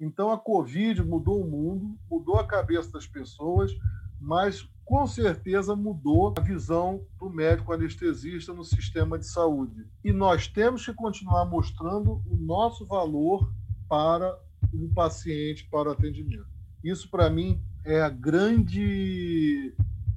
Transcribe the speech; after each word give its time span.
Então, 0.00 0.30
a 0.30 0.38
Covid 0.38 1.02
mudou 1.02 1.42
o 1.42 1.50
mundo, 1.50 1.98
mudou 2.10 2.36
a 2.36 2.46
cabeça 2.46 2.92
das 2.92 3.06
pessoas, 3.06 3.72
mas 4.20 4.68
com 4.84 5.06
certeza 5.06 5.76
mudou 5.76 6.32
a 6.36 6.40
visão 6.40 7.04
do 7.18 7.28
médico 7.28 7.72
anestesista 7.72 8.54
no 8.54 8.64
sistema 8.64 9.18
de 9.18 9.26
saúde. 9.26 9.86
E 10.02 10.12
nós 10.12 10.48
temos 10.48 10.84
que 10.84 10.94
continuar 10.94 11.44
mostrando 11.44 12.22
o 12.26 12.36
nosso 12.36 12.86
valor 12.86 13.52
para 13.88 14.38
o 14.72 14.88
paciente, 14.94 15.68
para 15.70 15.88
o 15.88 15.92
atendimento. 15.92 16.46
Isso, 16.82 17.10
para 17.10 17.28
mim, 17.28 17.60
é 17.84 18.00
a 18.00 18.08
grande 18.08 19.74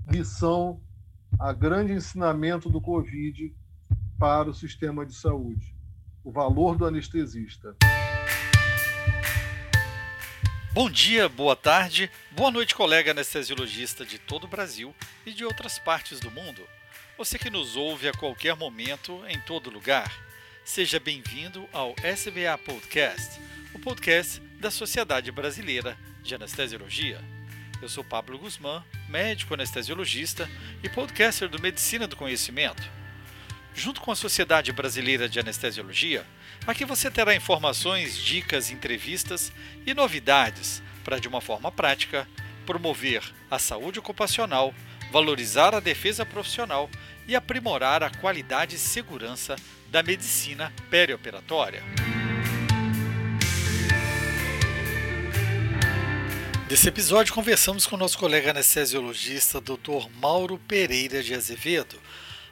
lição, 0.10 0.80
a 1.40 1.52
grande 1.52 1.94
ensinamento 1.94 2.70
do 2.70 2.80
Covid 2.80 3.54
para 4.20 4.50
o 4.50 4.54
sistema 4.54 5.06
de 5.06 5.16
saúde. 5.16 5.76
O 6.24 6.32
valor 6.32 6.78
do 6.78 6.86
anestesista. 6.86 7.76
Bom 10.74 10.90
dia, 10.90 11.28
boa 11.28 11.54
tarde, 11.54 12.10
boa 12.32 12.50
noite, 12.50 12.74
colega 12.74 13.12
anestesiologista 13.12 14.06
de 14.06 14.18
todo 14.18 14.46
o 14.46 14.48
Brasil 14.48 14.96
e 15.26 15.34
de 15.34 15.44
outras 15.44 15.78
partes 15.78 16.22
do 16.22 16.32
mundo. 16.32 16.66
Você 17.18 17.38
que 17.38 17.50
nos 17.50 17.76
ouve 17.76 18.08
a 18.08 18.14
qualquer 18.14 18.56
momento, 18.56 19.22
em 19.28 19.38
todo 19.42 19.70
lugar. 19.70 20.10
Seja 20.64 20.98
bem-vindo 20.98 21.68
ao 21.74 21.94
SBA 22.02 22.58
Podcast, 22.66 23.38
o 23.74 23.80
podcast 23.80 24.42
da 24.62 24.72
Sociedade 24.72 25.30
Brasileira 25.30 25.98
de 26.24 26.36
Anestesiologia. 26.36 27.20
Eu 27.82 27.90
sou 27.90 28.02
Pablo 28.02 28.40
Guzmán, 28.40 28.82
médico 29.10 29.54
anestesiologista 29.54 30.50
e 30.82 30.88
podcaster 30.88 31.50
do 31.50 31.62
Medicina 31.62 32.08
do 32.08 32.16
Conhecimento. 32.16 32.90
Junto 33.76 34.00
com 34.00 34.12
a 34.12 34.16
Sociedade 34.16 34.72
Brasileira 34.72 35.28
de 35.28 35.38
Anestesiologia, 35.38 36.26
Aqui 36.66 36.86
você 36.86 37.10
terá 37.10 37.36
informações, 37.36 38.16
dicas, 38.16 38.70
entrevistas 38.70 39.52
e 39.86 39.94
novidades 39.96 40.82
para, 41.04 41.20
de 41.20 41.28
uma 41.28 41.42
forma 41.42 41.72
prática, 41.72 42.28
promover 42.68 43.24
a 43.50 43.58
saúde 43.58 43.98
ocupacional, 43.98 44.74
valorizar 45.12 45.74
a 45.74 45.80
defesa 45.80 46.24
profissional 46.24 46.88
e 47.28 47.36
aprimorar 47.36 48.04
a 48.04 48.12
qualidade 48.12 48.76
e 48.76 48.80
segurança 48.80 49.56
da 49.90 50.04
medicina 50.04 50.72
perioperatória. 50.90 51.84
Nesse 56.70 56.88
episódio, 56.88 57.34
conversamos 57.34 57.86
com 57.86 57.98
nosso 57.98 58.18
colega 58.18 58.52
anestesiologista, 58.52 59.60
Dr. 59.60 60.08
Mauro 60.22 60.58
Pereira 60.60 61.22
de 61.22 61.34
Azevedo, 61.34 62.00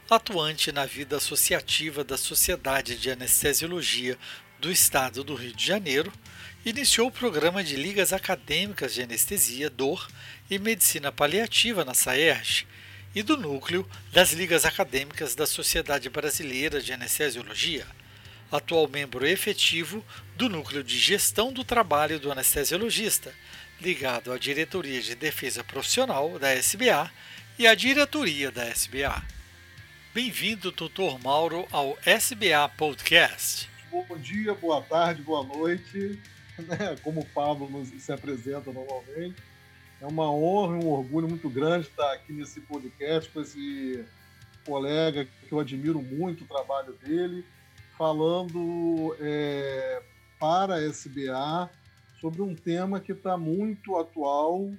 atuante 0.09 0.71
na 0.71 0.85
vida 0.85 1.17
associativa 1.17 2.03
da 2.03 2.17
Sociedade 2.17 2.97
de 2.97 3.11
Anestesiologia 3.11 4.17
do 4.59 4.71
Estado 4.71 5.23
do 5.23 5.35
Rio 5.35 5.53
de 5.53 5.63
Janeiro, 5.63 6.11
iniciou 6.65 7.07
o 7.07 7.11
programa 7.11 7.63
de 7.63 7.75
ligas 7.75 8.11
acadêmicas 8.11 8.93
de 8.93 9.03
anestesia, 9.03 9.69
dor 9.69 10.07
e 10.49 10.57
medicina 10.57 11.11
paliativa 11.11 11.85
na 11.85 11.93
SAERJ 11.93 12.67
e 13.13 13.21
do 13.21 13.37
núcleo 13.37 13.87
das 14.11 14.33
ligas 14.33 14.65
acadêmicas 14.65 15.35
da 15.35 15.45
Sociedade 15.45 16.09
Brasileira 16.09 16.81
de 16.81 16.91
Anestesiologia, 16.91 17.85
atual 18.51 18.87
membro 18.87 19.27
efetivo 19.27 20.03
do 20.35 20.49
núcleo 20.49 20.83
de 20.83 20.97
gestão 20.97 21.53
do 21.53 21.63
trabalho 21.63 22.19
do 22.19 22.31
anestesiologista, 22.31 23.31
ligado 23.79 24.31
à 24.31 24.39
diretoria 24.39 25.01
de 25.01 25.13
defesa 25.13 25.63
profissional 25.63 26.39
da 26.39 26.53
SBA 26.55 27.11
e 27.59 27.67
à 27.67 27.75
diretoria 27.75 28.51
da 28.51 28.67
SBA. 28.67 29.38
Bem-vindo, 30.11 30.71
doutor 30.71 31.19
Mauro, 31.23 31.67
ao 31.71 31.95
SBA 32.03 32.67
Podcast. 32.75 33.69
Bom 33.91 34.17
dia, 34.17 34.55
boa 34.55 34.81
tarde, 34.81 35.21
boa 35.21 35.43
noite. 35.43 36.19
Né? 36.59 36.97
Como 37.03 37.21
o 37.21 37.25
Pablo 37.25 37.69
nos, 37.69 37.87
se 37.87 38.11
apresenta 38.11 38.73
normalmente. 38.73 39.41
É 40.01 40.05
uma 40.05 40.29
honra 40.29 40.77
e 40.77 40.83
um 40.83 40.89
orgulho 40.89 41.29
muito 41.29 41.49
grande 41.49 41.87
estar 41.87 42.11
aqui 42.11 42.33
nesse 42.33 42.59
podcast 42.59 43.29
com 43.29 43.39
esse 43.39 44.03
colega 44.65 45.25
que 45.25 45.53
eu 45.53 45.59
admiro 45.59 46.01
muito 46.01 46.43
o 46.43 46.47
trabalho 46.47 46.91
dele, 47.01 47.45
falando 47.97 49.15
é, 49.21 50.03
para 50.37 50.75
a 50.75 50.85
SBA 50.85 51.69
sobre 52.19 52.41
um 52.41 52.53
tema 52.53 52.99
que 52.99 53.13
está 53.13 53.37
muito 53.37 53.95
atual, 53.95 54.69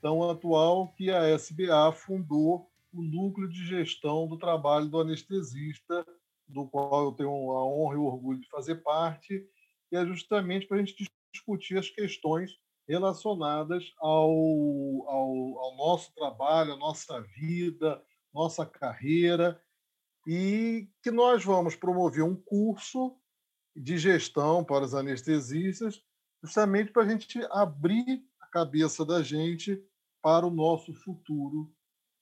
tão 0.00 0.30
atual 0.30 0.94
que 0.96 1.10
a 1.10 1.34
SBA 1.34 1.90
fundou 1.92 2.70
o 2.96 3.02
núcleo 3.02 3.48
de 3.48 3.64
gestão 3.66 4.26
do 4.26 4.38
trabalho 4.38 4.88
do 4.88 5.00
anestesista, 5.00 6.04
do 6.46 6.66
qual 6.68 7.06
eu 7.06 7.12
tenho 7.12 7.30
a 7.30 7.66
honra 7.66 7.94
e 7.94 7.98
o 7.98 8.04
orgulho 8.04 8.40
de 8.40 8.48
fazer 8.48 8.76
parte, 8.76 9.46
e 9.90 9.96
é 9.96 10.04
justamente 10.06 10.66
para 10.66 10.78
a 10.78 10.80
gente 10.80 11.08
discutir 11.32 11.78
as 11.78 11.90
questões 11.90 12.52
relacionadas 12.88 13.92
ao, 13.98 14.30
ao, 14.30 15.58
ao 15.58 15.76
nosso 15.76 16.14
trabalho, 16.14 16.72
à 16.72 16.76
nossa 16.76 17.20
vida, 17.20 18.02
nossa 18.32 18.64
carreira, 18.64 19.60
e 20.26 20.88
que 21.02 21.10
nós 21.10 21.44
vamos 21.44 21.76
promover 21.76 22.22
um 22.22 22.34
curso 22.34 23.16
de 23.74 23.98
gestão 23.98 24.64
para 24.64 24.84
os 24.84 24.94
anestesistas, 24.94 26.02
justamente 26.42 26.92
para 26.92 27.02
a 27.02 27.08
gente 27.08 27.40
abrir 27.50 28.24
a 28.40 28.46
cabeça 28.46 29.04
da 29.04 29.22
gente 29.22 29.80
para 30.22 30.46
o 30.46 30.50
nosso 30.50 30.92
futuro 30.94 31.75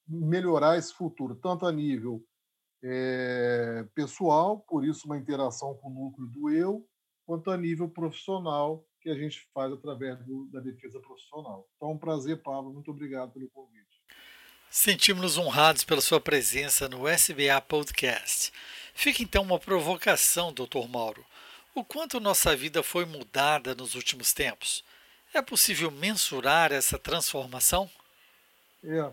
melhorar 0.07 0.79
esse 0.79 0.93
futuro, 0.93 1.35
tanto 1.35 1.67
a 1.67 1.73
nível 1.73 2.23
é, 2.83 3.87
pessoal, 3.95 4.61
por 4.61 4.85
isso 4.85 5.07
uma 5.07 5.17
interação 5.17 5.75
com 5.75 5.89
o 5.89 5.95
núcleo 5.95 6.27
do 6.29 6.51
eu, 6.51 6.87
quanto 7.27 7.51
a 7.51 7.57
nível 7.57 7.89
profissional, 7.89 8.87
que 9.01 9.11
a 9.11 9.15
gente 9.15 9.47
faz 9.53 9.73
através 9.73 10.19
do, 10.25 10.47
da 10.47 10.61
defesa 10.61 10.99
profissional. 11.01 11.69
Então, 11.77 11.93
um 11.93 11.99
prazer, 11.99 12.43
Pablo. 12.43 12.73
Muito 12.73 12.91
obrigado 12.91 13.33
pelo 13.33 13.49
convite. 13.51 14.03
Sentimos-nos 14.71 15.39
honrados 15.39 15.85
pela 15.85 16.01
sua 16.01 16.21
presença 16.21 16.89
no 16.89 17.07
SBA 17.07 17.61
Podcast. 17.69 18.53
Fica 18.95 19.23
então 19.23 19.43
uma 19.43 19.59
provocação, 19.59 20.53
Dr. 20.53 20.89
Mauro. 20.89 21.25
O 21.75 21.85
quanto 21.85 22.19
nossa 22.19 22.57
vida 22.57 22.83
foi 22.83 23.05
mudada 23.05 23.75
nos 23.75 23.95
últimos 23.95 24.33
tempos? 24.33 24.85
É 25.33 25.43
possível 25.43 25.91
mensurar 25.91 26.73
essa 26.73 26.99
transformação? 26.99 27.91
É, 28.83 29.13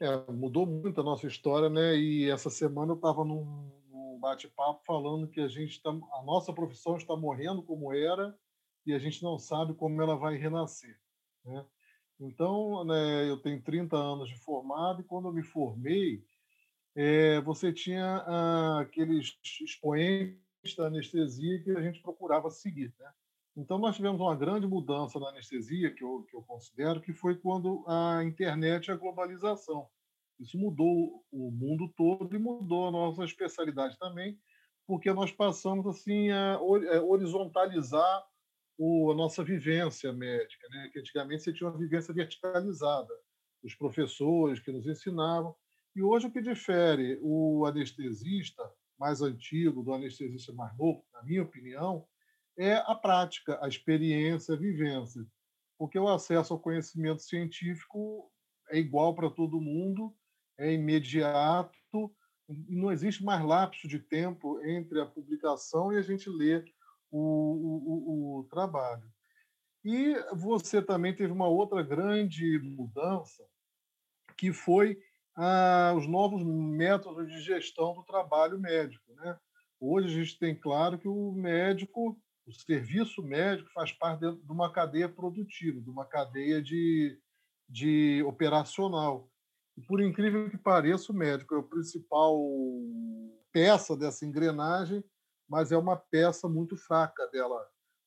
é, 0.00 0.32
mudou 0.32 0.66
muito 0.66 1.00
a 1.00 1.04
nossa 1.04 1.26
história, 1.26 1.68
né? 1.68 1.94
E 1.96 2.30
essa 2.30 2.48
semana 2.48 2.92
eu 2.92 2.96
estava 2.96 3.24
num, 3.24 3.70
num 3.90 4.18
bate-papo 4.18 4.82
falando 4.84 5.28
que 5.28 5.40
a 5.40 5.48
gente 5.48 5.80
tá, 5.82 5.90
a 5.90 6.22
nossa 6.24 6.52
profissão 6.52 6.96
está 6.96 7.14
morrendo 7.14 7.62
como 7.62 7.92
era 7.92 8.36
e 8.86 8.94
a 8.94 8.98
gente 8.98 9.22
não 9.22 9.38
sabe 9.38 9.74
como 9.74 10.00
ela 10.00 10.16
vai 10.16 10.36
renascer, 10.36 10.98
né? 11.44 11.64
Então, 12.18 12.84
né, 12.84 13.30
eu 13.30 13.38
tenho 13.38 13.62
30 13.62 13.96
anos 13.96 14.28
de 14.28 14.36
formado 14.36 15.00
e 15.00 15.04
quando 15.04 15.28
eu 15.28 15.32
me 15.32 15.42
formei, 15.42 16.22
é, 16.94 17.40
você 17.40 17.72
tinha 17.72 18.04
ah, 18.04 18.80
aqueles 18.80 19.38
expoentes 19.62 20.76
da 20.76 20.86
anestesia 20.86 21.62
que 21.62 21.70
a 21.70 21.80
gente 21.80 22.02
procurava 22.02 22.50
seguir, 22.50 22.94
né? 22.98 23.10
Então, 23.56 23.78
nós 23.78 23.96
tivemos 23.96 24.20
uma 24.20 24.36
grande 24.36 24.66
mudança 24.66 25.18
na 25.18 25.28
anestesia, 25.28 25.92
que 25.92 26.04
eu, 26.04 26.22
que 26.28 26.36
eu 26.36 26.42
considero, 26.42 27.00
que 27.00 27.12
foi 27.12 27.36
quando 27.36 27.84
a 27.88 28.22
internet 28.24 28.86
e 28.86 28.92
a 28.92 28.96
globalização. 28.96 29.88
Isso 30.38 30.56
mudou 30.56 31.22
o 31.30 31.50
mundo 31.50 31.92
todo 31.96 32.34
e 32.34 32.38
mudou 32.38 32.88
a 32.88 32.90
nossa 32.90 33.24
especialidade 33.24 33.98
também, 33.98 34.38
porque 34.86 35.12
nós 35.12 35.30
passamos 35.30 35.86
assim 35.86 36.30
a 36.30 36.58
é, 36.90 37.00
horizontalizar 37.00 38.24
o, 38.78 39.12
a 39.12 39.14
nossa 39.14 39.44
vivência 39.44 40.10
médica, 40.12 40.66
né? 40.70 40.88
que 40.90 40.98
antigamente 40.98 41.42
você 41.42 41.52
tinha 41.52 41.68
uma 41.68 41.78
vivência 41.78 42.14
verticalizada, 42.14 43.12
os 43.62 43.74
professores 43.74 44.58
que 44.58 44.72
nos 44.72 44.86
ensinavam. 44.86 45.54
E 45.94 46.02
hoje 46.02 46.26
o 46.26 46.32
que 46.32 46.40
difere 46.40 47.18
o 47.20 47.66
anestesista 47.66 48.62
mais 48.98 49.20
antigo 49.20 49.82
do 49.82 49.92
anestesista 49.92 50.52
mais 50.54 50.74
novo, 50.78 51.04
na 51.12 51.22
minha 51.22 51.42
opinião, 51.42 52.06
é 52.60 52.74
a 52.86 52.94
prática, 52.94 53.58
a 53.62 53.68
experiência, 53.68 54.54
a 54.54 54.58
vivência. 54.58 55.26
Porque 55.78 55.98
o 55.98 56.08
acesso 56.08 56.52
ao 56.52 56.60
conhecimento 56.60 57.22
científico 57.22 58.30
é 58.68 58.78
igual 58.78 59.14
para 59.14 59.30
todo 59.30 59.62
mundo, 59.62 60.14
é 60.58 60.70
imediato, 60.70 62.14
não 62.68 62.92
existe 62.92 63.24
mais 63.24 63.42
lapso 63.42 63.88
de 63.88 63.98
tempo 63.98 64.60
entre 64.62 65.00
a 65.00 65.06
publicação 65.06 65.90
e 65.90 65.96
a 65.96 66.02
gente 66.02 66.28
ler 66.28 66.62
o, 67.10 67.18
o, 67.18 68.40
o, 68.40 68.44
trabalho. 68.44 69.10
E 69.82 70.14
você 70.34 70.82
também 70.82 71.16
teve 71.16 71.32
uma 71.32 71.48
outra 71.48 71.82
grande 71.82 72.58
mudança, 72.58 73.42
que 74.36 74.52
foi 74.52 75.00
ah, 75.34 75.94
os 75.96 76.06
novos 76.06 76.44
métodos 76.44 77.26
de 77.26 77.40
gestão 77.40 77.94
do 77.94 78.04
trabalho 78.04 78.60
médico. 78.60 79.14
Né? 79.14 79.38
Hoje 79.80 80.08
a 80.08 80.22
gente 80.22 80.38
tem 80.38 80.54
claro 80.54 80.98
que 80.98 81.08
o 81.08 81.32
médico 81.32 82.20
o 82.50 82.52
serviço 82.52 83.22
médico 83.22 83.70
faz 83.72 83.92
parte 83.92 84.20
de 84.20 84.52
uma 84.52 84.72
cadeia 84.72 85.08
produtiva, 85.08 85.80
de 85.80 85.88
uma 85.88 86.04
cadeia 86.04 86.60
de, 86.60 87.16
de 87.68 88.22
operacional. 88.26 89.30
E, 89.76 89.80
por 89.82 90.00
incrível 90.00 90.50
que 90.50 90.58
pareça, 90.58 91.12
o 91.12 91.14
médico 91.14 91.54
é 91.54 91.60
a 91.60 91.62
principal 91.62 92.36
peça 93.52 93.96
dessa 93.96 94.26
engrenagem, 94.26 95.02
mas 95.48 95.70
é 95.70 95.76
uma 95.76 95.96
peça 95.96 96.48
muito 96.48 96.76
fraca 96.76 97.26
dela, 97.28 97.64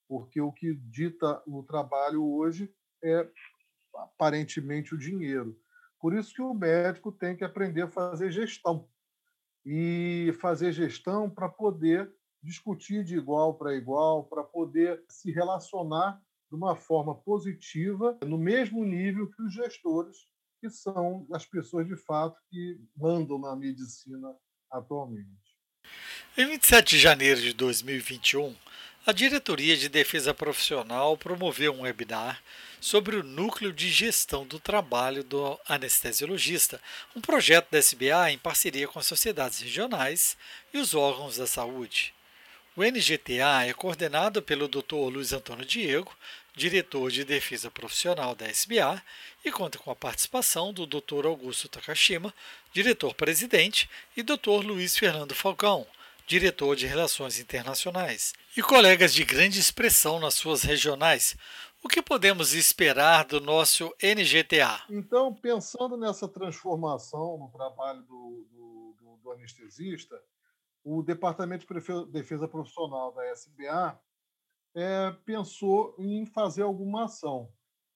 porque 0.07 0.41
o 0.41 0.51
que 0.51 0.75
dita 0.75 1.41
o 1.47 1.63
trabalho 1.63 2.23
hoje 2.23 2.73
é 3.01 3.27
aparentemente 3.95 4.93
o 4.93 4.97
dinheiro. 4.97 5.57
Por 5.99 6.13
isso 6.13 6.33
que 6.33 6.41
o 6.41 6.53
médico 6.53 7.13
tem 7.13 7.35
que 7.35 7.45
aprender 7.45 7.83
a 7.83 7.91
fazer 7.91 8.29
gestão 8.29 8.89
e 9.65 10.35
fazer 10.41 10.73
gestão 10.73 11.29
para 11.29 11.47
poder 11.47 12.13
discutir 12.43 13.03
de 13.03 13.15
igual 13.15 13.55
para 13.55 13.75
igual, 13.75 14.25
para 14.25 14.43
poder 14.43 15.03
se 15.07 15.31
relacionar 15.31 16.21
de 16.49 16.55
uma 16.55 16.75
forma 16.75 17.15
positiva, 17.15 18.17
no 18.25 18.37
mesmo 18.37 18.83
nível 18.85 19.31
que 19.31 19.41
os 19.41 19.53
gestores, 19.53 20.27
que 20.59 20.69
são 20.69 21.25
as 21.31 21.45
pessoas 21.45 21.87
de 21.87 21.95
fato 21.95 22.39
que 22.49 22.79
mandam 22.95 23.39
na 23.39 23.55
medicina 23.55 24.35
atualmente. 24.69 25.27
Em 26.37 26.45
27 26.47 26.91
de 26.91 26.99
janeiro 26.99 27.41
de 27.41 27.53
2021, 27.53 28.55
a 29.05 29.11
Diretoria 29.11 29.75
de 29.75 29.89
Defesa 29.89 30.33
Profissional 30.33 31.17
promoveu 31.17 31.73
um 31.73 31.81
webinar 31.81 32.41
sobre 32.79 33.17
o 33.17 33.23
Núcleo 33.23 33.73
de 33.73 33.89
Gestão 33.89 34.45
do 34.45 34.59
Trabalho 34.59 35.23
do 35.23 35.59
Anestesiologista, 35.67 36.81
um 37.15 37.19
projeto 37.19 37.69
da 37.69 37.79
SBA 37.79 38.31
em 38.31 38.37
parceria 38.37 38.87
com 38.87 38.99
as 38.99 39.07
sociedades 39.07 39.59
regionais 39.59 40.37
e 40.73 40.77
os 40.77 40.93
órgãos 40.93 41.37
da 41.37 41.45
saúde. 41.45 42.12
O 42.75 42.81
NGTA 42.83 43.67
é 43.67 43.73
coordenado 43.73 44.41
pelo 44.41 44.67
Dr. 44.67 44.95
Luiz 44.95 45.31
Antônio 45.31 45.63
Diego, 45.63 46.11
diretor 46.55 47.11
de 47.11 47.23
Defesa 47.23 47.69
Profissional 47.69 48.33
da 48.33 48.47
SBA, 48.47 48.99
e 49.45 49.51
conta 49.51 49.77
com 49.77 49.91
a 49.91 49.95
participação 49.95 50.73
do 50.73 50.87
Dr. 50.87 51.27
Augusto 51.27 51.69
Takashima, 51.69 52.33
diretor-presidente, 52.71 53.87
e 54.17 54.23
Dr. 54.23 54.65
Luiz 54.65 54.97
Fernando 54.97 55.35
Falcão, 55.35 55.85
diretor 56.25 56.75
de 56.75 56.87
Relações 56.87 57.37
Internacionais, 57.37 58.33
e 58.57 58.63
colegas 58.63 59.13
de 59.13 59.23
grande 59.23 59.59
expressão 59.59 60.19
nas 60.19 60.33
suas 60.33 60.63
regionais. 60.63 61.37
O 61.83 61.87
que 61.87 62.01
podemos 62.01 62.55
esperar 62.55 63.25
do 63.25 63.39
nosso 63.39 63.93
NGTA? 64.01 64.81
Então, 64.89 65.31
pensando 65.31 65.95
nessa 65.95 66.27
transformação 66.27 67.37
no 67.37 67.49
trabalho 67.55 68.01
do, 68.01 68.47
do, 68.51 69.19
do 69.21 69.31
anestesista, 69.31 70.19
o 70.83 71.01
Departamento 71.01 71.65
de 71.65 72.11
Defesa 72.11 72.47
Profissional 72.47 73.13
da 73.13 73.25
SBA 73.31 73.99
é, 74.75 75.11
pensou 75.25 75.95
em 75.97 76.25
fazer 76.25 76.63
alguma 76.63 77.05
ação. 77.05 77.51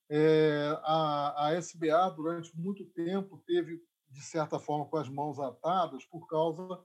É, 0.10 0.78
a, 0.84 1.48
a 1.48 1.54
SBA, 1.56 2.10
durante 2.12 2.56
muito 2.58 2.86
tempo, 2.86 3.44
teve, 3.46 3.82
de 4.10 4.22
certa 4.22 4.58
forma, 4.58 4.86
com 4.86 4.98
as 4.98 5.10
mãos 5.10 5.40
atadas 5.40 6.06
por 6.06 6.28
causa 6.28 6.82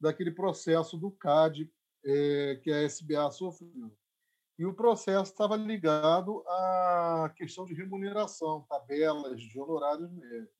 daquele 0.00 0.30
processo 0.30 0.96
do 0.96 1.10
CAD 1.10 1.70
é, 2.04 2.60
que 2.62 2.70
a 2.70 2.82
SBA 2.82 3.30
sofreu. 3.32 3.92
E 4.58 4.66
o 4.66 4.74
processo 4.74 5.32
estava 5.32 5.56
ligado 5.56 6.44
à 6.46 7.32
questão 7.34 7.64
de 7.64 7.74
remuneração, 7.74 8.66
tabelas 8.68 9.40
de 9.40 9.58
honorários 9.58 10.12
médicos. 10.12 10.59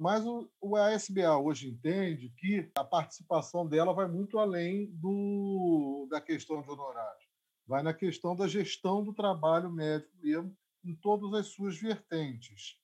Mas 0.00 0.24
o, 0.24 0.50
o 0.62 0.76
ASBA 0.76 1.36
hoje 1.36 1.68
entende 1.68 2.30
que 2.30 2.70
a 2.74 2.82
participação 2.82 3.66
dela 3.68 3.92
vai 3.92 4.08
muito 4.08 4.38
além 4.38 4.86
do, 4.92 6.08
da 6.10 6.22
questão 6.22 6.62
de 6.62 6.70
honorários. 6.70 7.28
Vai 7.66 7.82
na 7.82 7.92
questão 7.92 8.34
da 8.34 8.48
gestão 8.48 9.04
do 9.04 9.12
trabalho 9.12 9.70
médico 9.70 10.16
mesmo, 10.22 10.56
em 10.82 10.94
todas 10.94 11.34
as 11.34 11.48
suas 11.48 11.76
vertentes. 11.76 12.78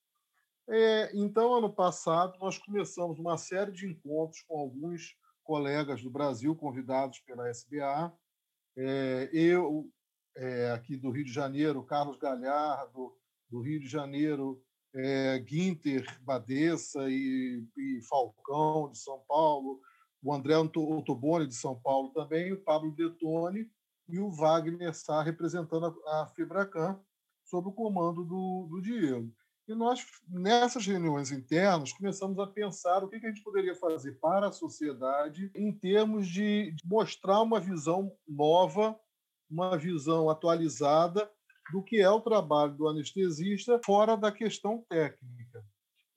É, 0.68 1.10
então, 1.16 1.54
ano 1.54 1.72
passado, 1.72 2.38
nós 2.38 2.58
começamos 2.58 3.18
uma 3.18 3.38
série 3.38 3.72
de 3.72 3.88
encontros 3.88 4.42
com 4.42 4.58
alguns 4.58 5.16
colegas 5.42 6.02
do 6.02 6.10
Brasil 6.10 6.54
convidados 6.54 7.20
pela 7.20 7.48
SBA. 7.48 8.12
É, 8.76 9.30
eu, 9.32 9.90
é, 10.36 10.70
aqui 10.72 10.98
do 10.98 11.10
Rio 11.10 11.24
de 11.24 11.32
Janeiro, 11.32 11.82
Carlos 11.82 12.18
Galhardo, 12.18 13.16
do 13.48 13.62
Rio 13.62 13.80
de 13.80 13.88
Janeiro, 13.88 14.62
é, 14.96 15.38
Guinter 15.40 16.04
Badessa 16.22 17.08
e, 17.10 17.62
e, 17.76 18.00
Falcão, 18.08 18.90
de 18.90 18.98
São 18.98 19.20
Paulo, 19.28 19.80
o 20.22 20.32
André 20.32 20.56
Ottoboni, 20.56 21.46
de 21.46 21.54
São 21.54 21.78
Paulo 21.78 22.08
também, 22.10 22.52
o 22.52 22.60
Pablo 22.60 22.90
Detone 22.90 23.70
e 24.08 24.18
o 24.18 24.30
Wagner 24.30 24.94
Sá, 24.94 25.22
representando 25.22 25.86
a, 26.06 26.22
a 26.22 27.00
sob 27.44 27.68
o 27.68 27.72
comando 27.72 28.24
do, 28.24 28.66
do 28.70 28.80
Diego. 28.80 29.30
E 29.68 29.74
nós, 29.74 30.04
nessas 30.28 30.86
reuniões 30.86 31.30
internas, 31.30 31.92
começamos 31.92 32.38
a 32.38 32.46
pensar 32.46 33.02
o 33.02 33.08
que 33.08 33.16
a 33.16 33.20
gente 33.20 33.42
poderia 33.42 33.74
fazer 33.74 34.12
para 34.12 34.48
a 34.48 34.52
sociedade 34.52 35.50
em 35.54 35.72
termos 35.72 36.28
de 36.28 36.74
mostrar 36.84 37.42
uma 37.42 37.60
visão 37.60 38.12
nova, 38.26 38.98
uma 39.50 39.76
visão 39.76 40.30
atualizada 40.30 41.28
do 41.72 41.82
que 41.82 42.00
é 42.00 42.10
o 42.10 42.20
trabalho 42.20 42.74
do 42.74 42.88
anestesista 42.88 43.80
fora 43.84 44.16
da 44.16 44.30
questão 44.30 44.84
técnica. 44.88 45.64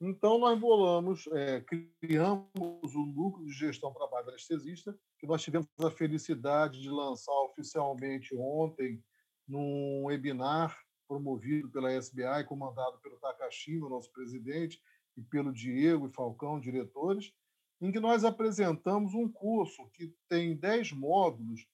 Então, 0.00 0.38
nós 0.38 0.58
bolamos, 0.58 1.26
é, 1.32 1.62
criamos 2.00 2.94
o 2.94 3.06
núcleo 3.06 3.46
de 3.46 3.52
gestão 3.52 3.92
trabalho 3.92 4.24
do 4.24 4.30
anestesista, 4.30 4.98
que 5.18 5.26
nós 5.26 5.42
tivemos 5.42 5.68
a 5.78 5.90
felicidade 5.90 6.80
de 6.80 6.88
lançar 6.88 7.34
oficialmente 7.42 8.34
ontem 8.34 9.02
num 9.46 10.04
webinar 10.04 10.74
promovido 11.06 11.68
pela 11.70 11.92
SBA 11.92 12.40
e 12.40 12.44
comandado 12.44 12.98
pelo 13.00 13.18
Takashima, 13.18 13.90
nosso 13.90 14.10
presidente, 14.12 14.80
e 15.16 15.22
pelo 15.22 15.52
Diego 15.52 16.06
e 16.06 16.12
Falcão, 16.12 16.60
diretores, 16.60 17.32
em 17.80 17.90
que 17.90 18.00
nós 18.00 18.24
apresentamos 18.24 19.12
um 19.12 19.28
curso 19.28 19.86
que 19.92 20.14
tem 20.28 20.56
10 20.56 20.92
módulos 20.92 21.66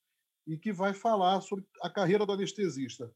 e 0.47 0.57
que 0.57 0.73
vai 0.73 0.95
falar 0.95 1.41
sobre 1.43 1.67
a 1.83 1.91
carreira 1.91 2.25
do 2.25 2.33
anestesista, 2.33 3.13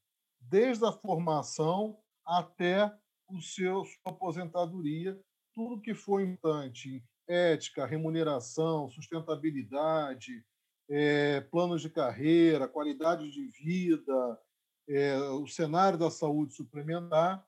desde 0.51 0.85
a 0.85 0.91
formação 0.91 1.97
até 2.27 2.93
o 3.29 3.41
seu 3.41 3.85
sua 3.85 4.13
aposentadoria, 4.13 5.19
tudo 5.55 5.81
que 5.81 5.95
for 5.95 6.21
importante, 6.21 7.05
ética, 7.29 7.87
remuneração, 7.87 8.89
sustentabilidade, 8.91 10.45
é, 10.89 11.41
planos 11.41 11.81
de 11.81 11.89
carreira, 11.89 12.67
qualidade 12.67 13.31
de 13.31 13.47
vida, 13.47 14.41
é, 14.89 15.17
o 15.31 15.47
cenário 15.47 15.97
da 15.97 16.11
saúde 16.11 16.53
suplementar, 16.53 17.47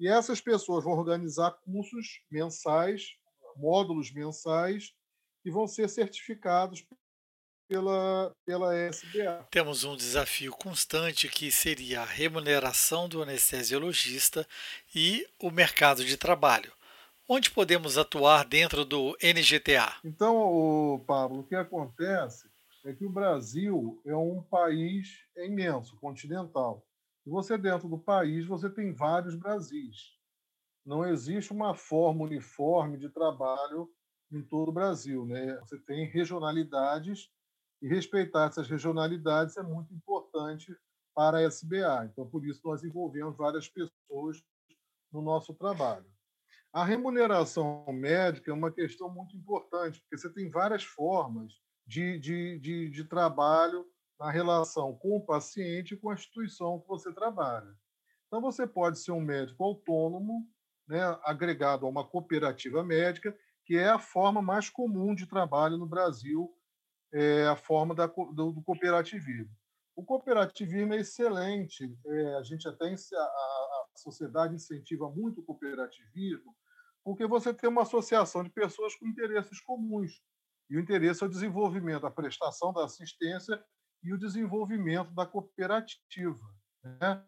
e 0.00 0.08
essas 0.08 0.40
pessoas 0.40 0.82
vão 0.82 0.94
organizar 0.94 1.52
cursos 1.64 2.24
mensais, 2.28 3.14
módulos 3.56 4.12
mensais, 4.12 4.92
que 5.42 5.52
vão 5.52 5.68
ser 5.68 5.88
certificados 5.88 6.84
pela, 7.70 8.34
pela 8.44 8.74
SBA. 8.74 9.46
Temos 9.48 9.84
um 9.84 9.96
desafio 9.96 10.50
constante 10.50 11.28
que 11.28 11.52
seria 11.52 12.00
a 12.00 12.04
remuneração 12.04 13.08
do 13.08 13.22
anestesiologista 13.22 14.44
e 14.92 15.24
o 15.38 15.52
mercado 15.52 16.04
de 16.04 16.16
trabalho. 16.16 16.72
Onde 17.28 17.48
podemos 17.48 17.96
atuar 17.96 18.44
dentro 18.44 18.84
do 18.84 19.16
NGTA? 19.22 19.94
Então, 20.04 21.00
Pablo, 21.06 21.40
o 21.40 21.44
que 21.44 21.54
acontece 21.54 22.50
é 22.84 22.92
que 22.92 23.06
o 23.06 23.10
Brasil 23.10 24.02
é 24.04 24.16
um 24.16 24.42
país 24.42 25.20
imenso, 25.36 25.96
continental. 25.98 26.84
E 27.24 27.30
você 27.30 27.56
dentro 27.56 27.88
do 27.88 27.98
país, 27.98 28.44
você 28.46 28.68
tem 28.68 28.92
vários 28.92 29.36
Brasis. 29.36 30.18
Não 30.84 31.06
existe 31.06 31.52
uma 31.52 31.72
forma 31.72 32.24
uniforme 32.24 32.98
de 32.98 33.08
trabalho 33.08 33.88
em 34.32 34.42
todo 34.42 34.70
o 34.70 34.72
Brasil, 34.72 35.24
né? 35.24 35.56
Você 35.60 35.78
tem 35.78 36.04
regionalidades 36.04 37.30
e 37.82 37.88
respeitar 37.88 38.48
essas 38.48 38.68
regionalidades 38.68 39.56
é 39.56 39.62
muito 39.62 39.92
importante 39.94 40.76
para 41.14 41.38
a 41.38 41.42
SBA. 41.42 42.06
Então, 42.06 42.28
por 42.28 42.44
isso 42.44 42.60
nós 42.64 42.84
envolvemos 42.84 43.36
várias 43.36 43.68
pessoas 43.68 44.42
no 45.12 45.22
nosso 45.22 45.54
trabalho. 45.54 46.06
A 46.72 46.84
remuneração 46.84 47.84
médica 47.92 48.50
é 48.50 48.54
uma 48.54 48.70
questão 48.70 49.12
muito 49.12 49.36
importante, 49.36 50.00
porque 50.00 50.16
você 50.16 50.32
tem 50.32 50.48
várias 50.48 50.84
formas 50.84 51.52
de, 51.86 52.18
de, 52.18 52.58
de, 52.60 52.90
de 52.90 53.04
trabalho 53.04 53.84
na 54.18 54.30
relação 54.30 54.94
com 54.94 55.16
o 55.16 55.24
paciente 55.24 55.94
e 55.94 55.96
com 55.96 56.10
a 56.10 56.14
instituição 56.14 56.78
que 56.80 56.86
você 56.86 57.12
trabalha. 57.12 57.74
Então, 58.28 58.40
você 58.40 58.66
pode 58.66 59.00
ser 59.00 59.10
um 59.10 59.20
médico 59.20 59.64
autônomo, 59.64 60.48
né, 60.86 61.00
agregado 61.24 61.86
a 61.86 61.88
uma 61.88 62.06
cooperativa 62.06 62.84
médica, 62.84 63.36
que 63.64 63.76
é 63.76 63.88
a 63.88 63.98
forma 63.98 64.40
mais 64.40 64.70
comum 64.70 65.14
de 65.14 65.26
trabalho 65.26 65.76
no 65.76 65.86
Brasil, 65.86 66.54
é 67.12 67.46
a 67.46 67.56
forma 67.56 67.94
da, 67.94 68.06
do, 68.06 68.52
do, 68.52 68.62
cooperativismo. 68.62 69.54
O 69.96 70.04
cooperativismo 70.04 70.94
é 70.94 70.98
excelente, 70.98 71.92
é, 72.06 72.34
a 72.36 72.42
gente 72.42 72.68
até 72.68 72.86
a, 72.86 73.20
a 73.20 73.86
sociedade 73.96 74.54
incentiva 74.54 75.10
muito 75.10 75.40
o 75.40 75.44
cooperativismo, 75.44 76.54
porque 77.04 77.26
você 77.26 77.52
tem 77.52 77.68
uma 77.68 77.82
associação 77.82 78.42
de 78.44 78.50
pessoas 78.50 78.94
com 78.94 79.06
interesses 79.06 79.60
comuns. 79.60 80.22
E 80.68 80.76
o 80.76 80.80
interesse 80.80 81.22
é 81.22 81.26
o 81.26 81.30
desenvolvimento, 81.30 82.06
a 82.06 82.10
prestação 82.10 82.72
da 82.72 82.84
assistência 82.84 83.62
e 84.02 84.12
o 84.14 84.18
desenvolvimento 84.18 85.10
da 85.12 85.26
cooperativa. 85.26 86.46
Né? 86.82 87.24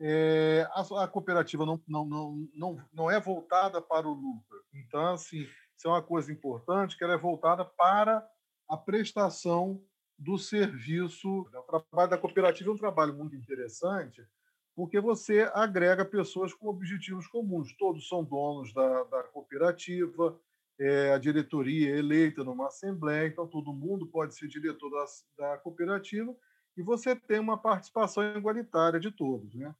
É, 0.00 0.68
a, 0.70 1.04
a, 1.04 1.08
cooperativa 1.08 1.66
não, 1.66 1.82
não, 1.86 2.06
não, 2.06 2.48
não, 2.54 2.88
não 2.92 3.10
é 3.10 3.20
voltada 3.20 3.82
para 3.82 4.08
o 4.08 4.12
lucro. 4.12 4.64
Então, 4.72 5.12
assim, 5.12 5.42
isso 5.76 5.86
é 5.86 5.88
uma 5.88 6.02
coisa 6.02 6.32
importante, 6.32 6.96
que 6.96 7.04
ela 7.04 7.14
é 7.14 7.18
voltada 7.18 7.64
para 7.64 8.26
a 8.68 8.76
prestação 8.76 9.82
do 10.18 10.38
serviço. 10.38 11.28
O 11.28 11.62
trabalho 11.62 12.10
da 12.10 12.18
cooperativa 12.18 12.70
é 12.70 12.72
um 12.72 12.78
trabalho 12.78 13.14
muito 13.14 13.34
interessante, 13.34 14.26
porque 14.74 15.00
você 15.00 15.50
agrega 15.52 16.04
pessoas 16.04 16.52
com 16.52 16.68
objetivos 16.68 17.26
comuns. 17.26 17.76
Todos 17.76 18.08
são 18.08 18.24
donos 18.24 18.72
da, 18.72 19.04
da 19.04 19.22
cooperativa, 19.24 20.38
é, 20.78 21.12
a 21.12 21.18
diretoria 21.18 21.94
é 21.94 21.98
eleita 21.98 22.42
numa 22.42 22.66
assembleia, 22.66 23.28
então 23.28 23.46
todo 23.46 23.72
mundo 23.72 24.06
pode 24.08 24.34
ser 24.34 24.48
diretor 24.48 24.90
da, 24.90 25.04
da 25.38 25.58
cooperativa 25.58 26.34
e 26.76 26.82
você 26.82 27.14
tem 27.14 27.38
uma 27.38 27.56
participação 27.56 28.24
igualitária 28.36 28.98
de 28.98 29.10
todos. 29.12 29.54
Né? 29.54 29.72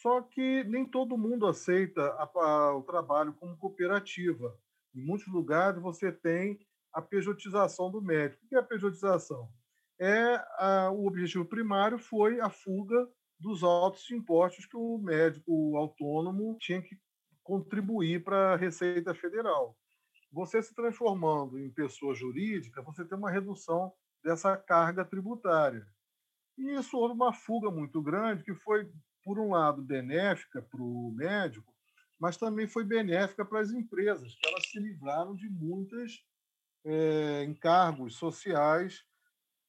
Só 0.00 0.22
que 0.22 0.64
nem 0.64 0.86
todo 0.86 1.18
mundo 1.18 1.46
aceita 1.46 2.02
a, 2.12 2.22
a, 2.22 2.76
o 2.76 2.82
trabalho 2.82 3.34
como 3.34 3.58
cooperativa. 3.58 4.56
Em 4.94 5.04
muitos 5.04 5.28
lugares 5.28 5.80
você 5.82 6.10
tem 6.10 6.58
a 6.92 7.02
pejotização 7.02 7.90
do 7.90 8.02
médico. 8.02 8.44
O 8.44 8.48
que 8.48 8.54
é 8.54 8.58
a 8.58 8.62
pejotização? 8.62 9.48
É 9.98 10.34
a, 10.58 10.90
o 10.90 11.06
objetivo 11.06 11.44
primário 11.44 11.98
foi 11.98 12.40
a 12.40 12.48
fuga 12.48 13.08
dos 13.38 13.62
altos 13.62 14.10
impostos 14.10 14.66
que 14.66 14.76
o 14.76 14.98
médico 14.98 15.76
autônomo 15.76 16.56
tinha 16.58 16.82
que 16.82 16.98
contribuir 17.42 18.22
para 18.22 18.52
a 18.52 18.56
Receita 18.56 19.14
Federal. 19.14 19.76
Você 20.32 20.62
se 20.62 20.74
transformando 20.74 21.58
em 21.58 21.70
pessoa 21.70 22.14
jurídica, 22.14 22.82
você 22.82 23.04
tem 23.04 23.18
uma 23.18 23.30
redução 23.30 23.92
dessa 24.22 24.56
carga 24.56 25.04
tributária. 25.04 25.86
E 26.56 26.74
isso 26.74 26.96
houve 26.96 27.14
uma 27.14 27.32
fuga 27.32 27.70
muito 27.70 28.02
grande, 28.02 28.44
que 28.44 28.54
foi, 28.54 28.90
por 29.24 29.38
um 29.38 29.50
lado, 29.50 29.82
benéfica 29.82 30.62
para 30.62 30.82
o 30.82 31.10
médico, 31.12 31.72
mas 32.20 32.36
também 32.36 32.68
foi 32.68 32.84
benéfica 32.84 33.44
para 33.44 33.60
as 33.60 33.72
empresas, 33.72 34.34
que 34.34 34.46
elas 34.46 34.70
se 34.70 34.78
livraram 34.78 35.34
de 35.34 35.48
muitas 35.48 36.22
é, 36.84 37.44
encargos 37.44 38.16
sociais 38.16 39.04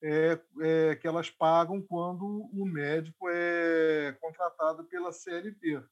é, 0.04 0.40
é, 0.62 0.96
que 0.96 1.08
elas 1.08 1.30
pagam 1.30 1.82
quando 1.82 2.50
o 2.54 2.66
médico 2.66 3.30
é 3.30 4.18
contratado 4.20 4.84
pela 4.86 5.12
CLT. 5.12 5.84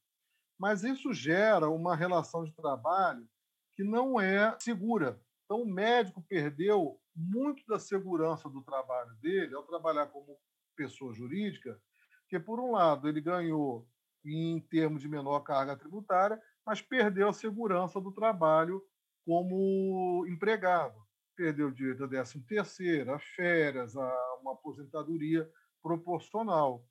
Mas 0.57 0.83
isso 0.83 1.13
gera 1.13 1.69
uma 1.69 1.95
relação 1.95 2.43
de 2.43 2.51
trabalho 2.53 3.27
que 3.73 3.83
não 3.83 4.19
é 4.19 4.57
segura. 4.59 5.21
Então, 5.45 5.61
o 5.61 5.71
médico 5.71 6.21
perdeu 6.27 6.99
muito 7.15 7.65
da 7.67 7.79
segurança 7.79 8.49
do 8.49 8.61
trabalho 8.61 9.13
dele 9.15 9.55
ao 9.55 9.63
trabalhar 9.63 10.07
como 10.07 10.37
pessoa 10.75 11.13
jurídica, 11.13 11.79
que, 12.27 12.39
por 12.39 12.59
um 12.59 12.71
lado, 12.71 13.07
ele 13.07 13.21
ganhou 13.21 13.87
em 14.25 14.59
termos 14.59 15.01
de 15.01 15.07
menor 15.07 15.39
carga 15.41 15.75
tributária, 15.75 16.41
mas 16.65 16.81
perdeu 16.81 17.29
a 17.29 17.33
segurança 17.33 17.99
do 17.99 18.11
trabalho 18.11 18.83
como 19.25 20.25
empregado 20.27 21.08
perdeu 21.39 21.69
o 21.69 21.71
direito 21.71 22.03
a 22.03 22.07
13 22.07 22.41
terceiro, 22.41 23.13
a 23.13 23.19
férias, 23.19 23.95
a 23.95 24.37
uma 24.41 24.51
aposentadoria 24.51 25.49
proporcional. 25.81 26.85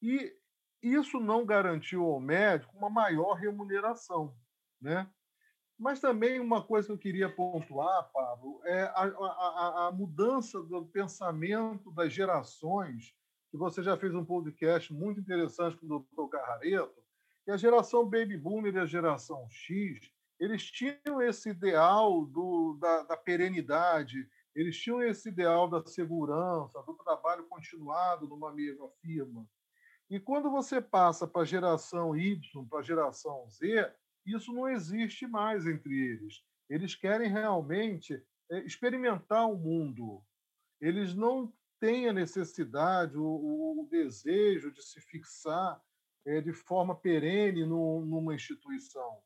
E 0.00 0.34
isso 0.82 1.20
não 1.20 1.44
garantiu 1.44 2.02
ao 2.06 2.18
médico 2.18 2.74
uma 2.74 2.88
maior 2.88 3.34
remuneração, 3.34 4.34
né? 4.80 5.06
Mas 5.78 6.00
também 6.00 6.40
uma 6.40 6.62
coisa 6.62 6.86
que 6.86 6.92
eu 6.94 6.98
queria 6.98 7.28
pontuar, 7.28 8.10
Pablo, 8.14 8.62
é 8.64 8.84
a, 8.84 9.02
a, 9.02 9.88
a, 9.88 9.92
mudança 9.92 10.62
do 10.62 10.86
pensamento 10.86 11.90
das 11.90 12.10
gerações, 12.12 13.14
que 13.50 13.58
você 13.58 13.82
já 13.82 13.94
fez 13.94 14.14
um 14.14 14.24
podcast 14.24 14.90
muito 14.90 15.20
interessante 15.20 15.76
com 15.76 15.84
o 15.84 15.88
doutor 15.88 16.30
Carrareto, 16.30 17.02
que 17.44 17.50
a 17.50 17.58
geração 17.58 18.08
Baby 18.08 18.38
Boomer 18.38 18.74
e 18.74 18.78
a 18.78 18.86
geração 18.86 19.46
X, 19.50 20.10
eles 20.42 20.68
tinham 20.68 21.22
esse 21.22 21.50
ideal 21.50 22.26
do, 22.26 22.76
da, 22.80 23.04
da 23.04 23.16
perenidade, 23.16 24.28
eles 24.52 24.76
tinham 24.76 25.00
esse 25.00 25.28
ideal 25.28 25.70
da 25.70 25.86
segurança, 25.86 26.82
do 26.82 26.94
trabalho 26.94 27.46
continuado 27.46 28.26
numa 28.26 28.52
mesma 28.52 28.90
firma. 29.00 29.48
E 30.10 30.18
quando 30.18 30.50
você 30.50 30.80
passa 30.80 31.28
para 31.28 31.42
a 31.42 31.44
geração 31.44 32.16
Y, 32.16 32.66
para 32.68 32.80
a 32.80 32.82
geração 32.82 33.48
Z, 33.48 33.88
isso 34.26 34.52
não 34.52 34.68
existe 34.68 35.28
mais 35.28 35.64
entre 35.64 35.96
eles. 35.96 36.42
Eles 36.68 36.96
querem 36.96 37.30
realmente 37.30 38.20
é, 38.50 38.58
experimentar 38.64 39.48
o 39.48 39.56
mundo. 39.56 40.24
Eles 40.80 41.14
não 41.14 41.54
têm 41.78 42.08
a 42.08 42.12
necessidade, 42.12 43.16
o, 43.16 43.80
o 43.80 43.88
desejo 43.88 44.72
de 44.72 44.82
se 44.82 45.00
fixar 45.00 45.80
é, 46.26 46.40
de 46.40 46.52
forma 46.52 46.96
perene 46.96 47.64
numa 47.64 48.34
instituição. 48.34 49.22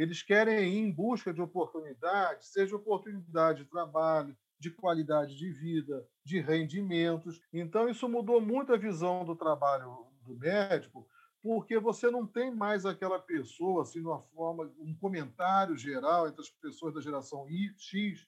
Eles 0.00 0.22
querem 0.22 0.66
ir 0.66 0.78
em 0.78 0.90
busca 0.90 1.30
de 1.30 1.42
oportunidades, 1.42 2.54
seja 2.54 2.74
oportunidade 2.74 3.64
de 3.64 3.70
trabalho, 3.70 4.34
de 4.58 4.70
qualidade 4.70 5.36
de 5.36 5.52
vida, 5.52 6.08
de 6.24 6.40
rendimentos. 6.40 7.38
Então, 7.52 7.86
isso 7.86 8.08
mudou 8.08 8.40
muito 8.40 8.72
a 8.72 8.78
visão 8.78 9.26
do 9.26 9.36
trabalho 9.36 10.06
do 10.22 10.34
médico, 10.38 11.06
porque 11.42 11.78
você 11.78 12.10
não 12.10 12.26
tem 12.26 12.50
mais 12.50 12.86
aquela 12.86 13.18
pessoa, 13.18 13.82
assim, 13.82 14.00
uma 14.00 14.22
forma, 14.22 14.72
um 14.78 14.94
comentário 14.94 15.76
geral 15.76 16.26
entre 16.26 16.40
as 16.40 16.48
pessoas 16.48 16.94
da 16.94 17.02
geração 17.02 17.46
Y, 17.50 17.70
X, 17.76 18.26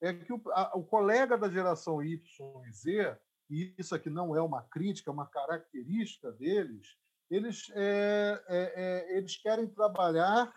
é 0.00 0.14
que 0.14 0.32
o, 0.32 0.40
a, 0.52 0.78
o 0.78 0.82
colega 0.82 1.36
da 1.36 1.50
geração 1.50 2.02
Y 2.02 2.18
e 2.66 2.72
Z, 2.72 3.18
e 3.50 3.74
isso 3.76 3.94
aqui 3.94 4.08
não 4.08 4.34
é 4.34 4.40
uma 4.40 4.62
crítica, 4.62 5.10
é 5.10 5.12
uma 5.12 5.26
característica 5.26 6.32
deles, 6.32 6.96
eles, 7.30 7.70
é, 7.74 8.42
é, 8.48 8.72
é, 8.76 9.18
eles 9.18 9.36
querem 9.36 9.66
trabalhar 9.66 10.50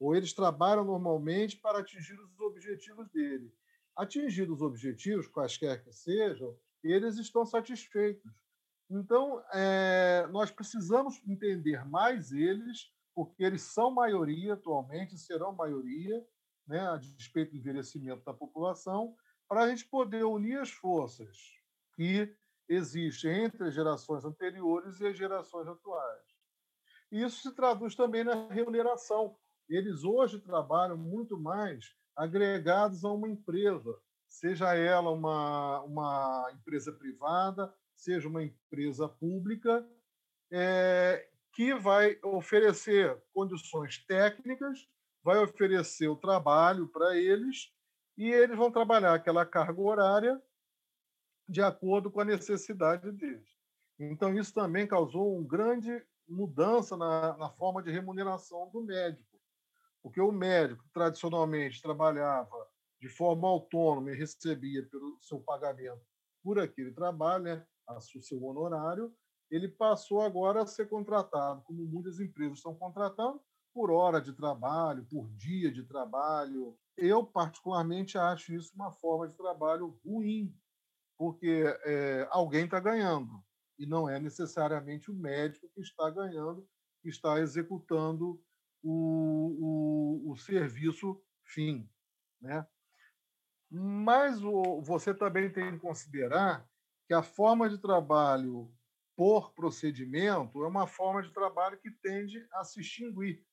ou 0.00 0.16
eles 0.16 0.32
trabalham 0.32 0.82
normalmente 0.82 1.58
para 1.58 1.80
atingir 1.80 2.18
os 2.18 2.40
objetivos 2.40 3.06
dele. 3.10 3.54
Atingidos 3.94 4.56
os 4.56 4.62
objetivos, 4.62 5.28
quaisquer 5.28 5.84
que 5.84 5.92
sejam, 5.92 6.58
eles 6.82 7.18
estão 7.18 7.44
satisfeitos. 7.44 8.32
Então, 8.88 9.44
é, 9.52 10.26
nós 10.32 10.50
precisamos 10.50 11.20
entender 11.28 11.84
mais 11.84 12.32
eles, 12.32 12.90
porque 13.14 13.44
eles 13.44 13.60
são 13.60 13.90
maioria 13.90 14.54
atualmente, 14.54 15.18
serão 15.18 15.52
maioria, 15.52 16.26
né, 16.66 16.80
a 16.80 16.96
despeito 16.96 17.52
do 17.52 17.58
envelhecimento 17.58 18.24
da 18.24 18.32
população, 18.32 19.14
para 19.46 19.64
a 19.64 19.68
gente 19.68 19.84
poder 19.84 20.24
unir 20.24 20.58
as 20.58 20.70
forças 20.70 21.36
que 21.94 22.34
existem 22.68 23.44
entre 23.44 23.64
as 23.64 23.74
gerações 23.74 24.24
anteriores 24.24 24.98
e 25.00 25.06
as 25.06 25.16
gerações 25.16 25.68
atuais. 25.68 26.24
Isso 27.12 27.42
se 27.42 27.54
traduz 27.54 27.94
também 27.94 28.24
na 28.24 28.46
remuneração 28.48 29.36
eles 29.70 30.02
hoje 30.02 30.40
trabalham 30.40 30.96
muito 30.96 31.38
mais 31.38 31.94
agregados 32.16 33.04
a 33.04 33.12
uma 33.12 33.28
empresa, 33.28 33.96
seja 34.28 34.74
ela 34.74 35.10
uma, 35.10 35.80
uma 35.82 36.50
empresa 36.52 36.92
privada, 36.92 37.72
seja 37.94 38.28
uma 38.28 38.42
empresa 38.42 39.08
pública, 39.08 39.86
é, 40.50 41.28
que 41.52 41.72
vai 41.74 42.18
oferecer 42.22 43.16
condições 43.32 44.04
técnicas, 44.06 44.88
vai 45.22 45.38
oferecer 45.38 46.08
o 46.08 46.16
trabalho 46.16 46.88
para 46.88 47.16
eles 47.16 47.72
e 48.18 48.28
eles 48.28 48.56
vão 48.56 48.72
trabalhar 48.72 49.14
aquela 49.14 49.46
carga 49.46 49.80
horária 49.80 50.42
de 51.48 51.62
acordo 51.62 52.10
com 52.10 52.20
a 52.20 52.24
necessidade 52.24 53.10
deles. 53.12 53.48
Então, 53.98 54.34
isso 54.34 54.52
também 54.52 54.86
causou 54.86 55.36
uma 55.36 55.46
grande 55.46 56.04
mudança 56.28 56.96
na, 56.96 57.36
na 57.36 57.50
forma 57.50 57.82
de 57.82 57.90
remuneração 57.90 58.70
do 58.70 58.82
médico 58.82 59.29
porque 60.02 60.20
o 60.20 60.32
médico 60.32 60.84
tradicionalmente 60.92 61.82
trabalhava 61.82 62.68
de 63.00 63.08
forma 63.08 63.48
autônoma 63.48 64.10
e 64.10 64.16
recebia 64.16 64.86
pelo 64.88 65.18
seu 65.20 65.40
pagamento 65.40 66.02
por 66.42 66.58
aquele 66.58 66.92
trabalho, 66.92 67.44
né, 67.44 67.66
o 67.88 68.22
seu 68.22 68.42
honorário, 68.44 69.12
ele 69.50 69.68
passou 69.68 70.20
agora 70.22 70.62
a 70.62 70.66
ser 70.66 70.88
contratado, 70.88 71.62
como 71.62 71.84
muitas 71.84 72.20
empresas 72.20 72.58
estão 72.58 72.74
contratando, 72.74 73.40
por 73.74 73.90
hora 73.90 74.20
de 74.20 74.32
trabalho, 74.32 75.06
por 75.10 75.28
dia 75.32 75.70
de 75.70 75.84
trabalho. 75.84 76.78
Eu, 76.96 77.24
particularmente, 77.24 78.18
acho 78.18 78.52
isso 78.52 78.72
uma 78.74 78.92
forma 78.92 79.28
de 79.28 79.36
trabalho 79.36 79.98
ruim, 80.04 80.54
porque 81.18 81.64
é, 81.84 82.28
alguém 82.30 82.64
está 82.64 82.80
ganhando, 82.80 83.42
e 83.78 83.86
não 83.86 84.08
é 84.08 84.18
necessariamente 84.20 85.10
o 85.10 85.14
médico 85.14 85.68
que 85.74 85.80
está 85.80 86.10
ganhando, 86.10 86.66
que 87.02 87.08
está 87.08 87.40
executando 87.40 88.42
o, 88.82 90.24
o, 90.26 90.32
o 90.32 90.36
serviço 90.36 91.20
fim. 91.44 91.88
Né? 92.40 92.66
Mas 93.70 94.42
o, 94.42 94.80
você 94.82 95.14
também 95.14 95.50
tem 95.50 95.72
que 95.72 95.78
considerar 95.78 96.68
que 97.06 97.14
a 97.14 97.22
forma 97.22 97.68
de 97.68 97.78
trabalho 97.78 98.72
por 99.16 99.52
procedimento 99.52 100.64
é 100.64 100.68
uma 100.68 100.86
forma 100.86 101.22
de 101.22 101.32
trabalho 101.32 101.78
que 101.78 101.90
tende 101.90 102.46
a 102.52 102.64
se 102.64 102.80
extinguir. 102.80 103.44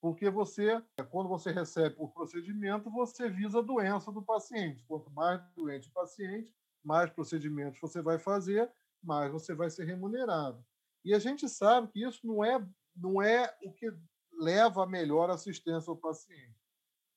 Porque 0.00 0.28
você, 0.28 0.82
quando 1.10 1.28
você 1.28 1.52
recebe 1.52 1.94
por 1.94 2.12
procedimento, 2.12 2.90
você 2.90 3.30
visa 3.30 3.60
a 3.60 3.62
doença 3.62 4.10
do 4.10 4.20
paciente. 4.20 4.84
Quanto 4.84 5.08
mais 5.12 5.40
doente 5.54 5.88
o 5.88 5.92
paciente, 5.92 6.52
mais 6.82 7.08
procedimentos 7.10 7.80
você 7.80 8.02
vai 8.02 8.18
fazer, 8.18 8.68
mais 9.00 9.30
você 9.30 9.54
vai 9.54 9.70
ser 9.70 9.84
remunerado. 9.84 10.64
E 11.04 11.14
a 11.14 11.18
gente 11.18 11.48
sabe 11.48 11.88
que 11.88 12.04
isso 12.04 12.26
não 12.26 12.44
é, 12.44 12.66
não 12.96 13.22
é 13.22 13.56
o 13.62 13.72
que 13.72 13.92
leva 14.42 14.82
a 14.82 14.86
melhor 14.86 15.30
assistência 15.30 15.88
ao 15.88 15.96
paciente. 15.96 16.60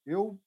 Eu 0.05 0.39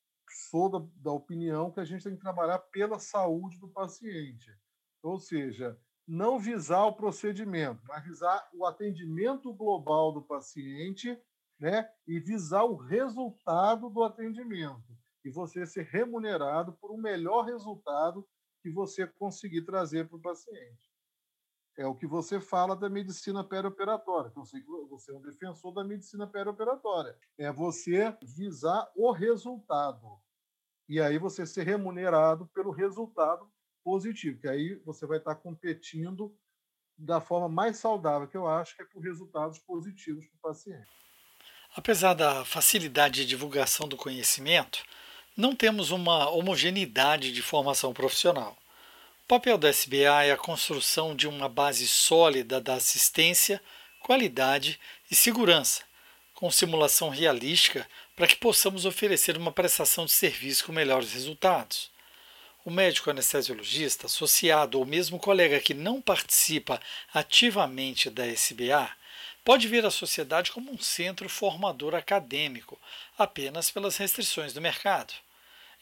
sou 0.50 0.70
da, 0.70 0.86
da, 0.96 1.10
opinião 1.10 1.72
que 1.72 1.80
a 1.80 1.84
gente 1.84 2.04
tem 2.04 2.14
que 2.14 2.20
trabalhar 2.20 2.58
pela 2.58 2.98
saúde 2.98 3.58
do 3.58 3.68
paciente. 3.68 4.56
ou 5.02 5.18
seja, 5.18 5.78
não 6.06 6.38
visar 6.38 6.84
o 6.86 6.94
procedimento, 6.94 7.82
mas 7.86 8.04
visar 8.04 8.48
o 8.54 8.64
atendimento 8.64 9.52
global 9.52 10.12
do 10.12 10.22
paciente 10.22 11.20
né? 11.58 11.90
e 12.06 12.20
visar 12.20 12.64
o 12.64 12.76
resultado 12.76 13.90
do 13.90 14.02
atendimento. 14.02 14.96
E 15.24 15.30
você 15.30 15.66
ser 15.66 15.84
remunerado 15.86 16.72
por 16.74 16.92
um 16.92 16.96
melhor 16.96 17.44
resultado 17.44 18.26
que 18.62 18.70
você 18.70 19.06
conseguir 19.06 19.62
trazer 19.62 20.08
para 20.08 20.16
o 20.16 20.22
paciente. 20.22 20.88
É 21.78 21.86
o 21.86 21.94
que 21.94 22.08
você 22.08 22.40
fala 22.40 22.74
da 22.74 22.90
medicina 22.90 23.44
perioperatória, 23.44 24.32
que 24.32 24.36
você 24.90 25.12
é 25.12 25.14
um 25.14 25.22
defensor 25.22 25.72
da 25.72 25.84
medicina 25.84 26.26
perioperatória. 26.26 27.16
É 27.38 27.52
você 27.52 28.12
visar 28.20 28.90
o 28.96 29.12
resultado. 29.12 30.18
E 30.88 31.00
aí 31.00 31.18
você 31.18 31.46
ser 31.46 31.62
remunerado 31.64 32.48
pelo 32.48 32.72
resultado 32.72 33.48
positivo, 33.84 34.40
que 34.40 34.48
aí 34.48 34.74
você 34.84 35.06
vai 35.06 35.18
estar 35.18 35.36
competindo 35.36 36.36
da 36.98 37.20
forma 37.20 37.48
mais 37.48 37.76
saudável, 37.76 38.26
que 38.26 38.36
eu 38.36 38.48
acho 38.48 38.74
que 38.74 38.82
é 38.82 38.84
por 38.84 39.00
resultados 39.00 39.60
positivos 39.60 40.26
para 40.26 40.36
o 40.36 40.52
paciente. 40.52 40.88
Apesar 41.76 42.14
da 42.14 42.44
facilidade 42.44 43.20
de 43.20 43.26
divulgação 43.26 43.86
do 43.86 43.96
conhecimento, 43.96 44.82
não 45.36 45.54
temos 45.54 45.92
uma 45.92 46.28
homogeneidade 46.28 47.32
de 47.32 47.40
formação 47.40 47.94
profissional. 47.94 48.56
O 49.28 49.36
papel 49.36 49.58
da 49.58 49.68
SBA 49.68 50.24
é 50.24 50.32
a 50.32 50.38
construção 50.38 51.14
de 51.14 51.28
uma 51.28 51.50
base 51.50 51.86
sólida 51.86 52.62
da 52.62 52.76
assistência, 52.76 53.62
qualidade 54.00 54.80
e 55.10 55.14
segurança, 55.14 55.82
com 56.32 56.50
simulação 56.50 57.10
realística 57.10 57.86
para 58.16 58.26
que 58.26 58.36
possamos 58.36 58.86
oferecer 58.86 59.36
uma 59.36 59.52
prestação 59.52 60.06
de 60.06 60.12
serviço 60.12 60.64
com 60.64 60.72
melhores 60.72 61.12
resultados. 61.12 61.90
O 62.64 62.70
médico 62.70 63.10
anestesiologista, 63.10 64.06
associado 64.06 64.78
ou 64.78 64.86
mesmo 64.86 65.18
colega 65.18 65.60
que 65.60 65.74
não 65.74 66.00
participa 66.00 66.80
ativamente 67.12 68.08
da 68.08 68.26
SBA, 68.26 68.90
pode 69.44 69.68
ver 69.68 69.84
a 69.84 69.90
sociedade 69.90 70.50
como 70.52 70.72
um 70.72 70.78
centro 70.78 71.28
formador 71.28 71.94
acadêmico, 71.94 72.80
apenas 73.18 73.70
pelas 73.70 73.98
restrições 73.98 74.54
do 74.54 74.62
mercado. 74.62 75.12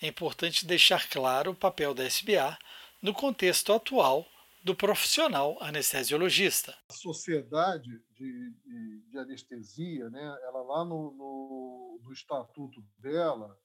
É 0.02 0.08
importante 0.08 0.66
deixar 0.66 1.08
claro 1.08 1.52
o 1.52 1.54
papel 1.54 1.94
da 1.94 2.04
SBA 2.04 2.58
no 3.02 3.12
contexto 3.12 3.72
atual 3.72 4.26
do 4.66 4.74
profissional 4.74 5.56
anestesiologista. 5.60 6.76
A 6.90 6.92
sociedade 6.92 8.02
de, 8.16 8.50
de, 8.64 9.00
de 9.08 9.18
anestesia, 9.18 10.10
né, 10.10 10.38
ela 10.42 10.62
lá 10.62 10.84
no, 10.84 11.12
no, 11.12 12.00
no, 12.02 12.12
estatuto 12.12 12.84
dela, 12.98 13.56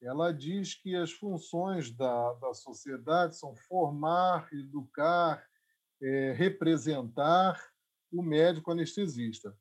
ela 0.00 0.32
diz 0.32 0.74
que 0.74 0.94
as 0.94 1.10
funções 1.10 1.90
da, 1.90 2.34
da 2.34 2.54
sociedade 2.54 3.36
são 3.36 3.56
formar, 3.68 4.48
educar, 4.52 5.44
é, 6.00 6.32
representar 6.32 7.60
o 8.12 8.22
médico 8.22 8.70
anestesista. 8.70 9.56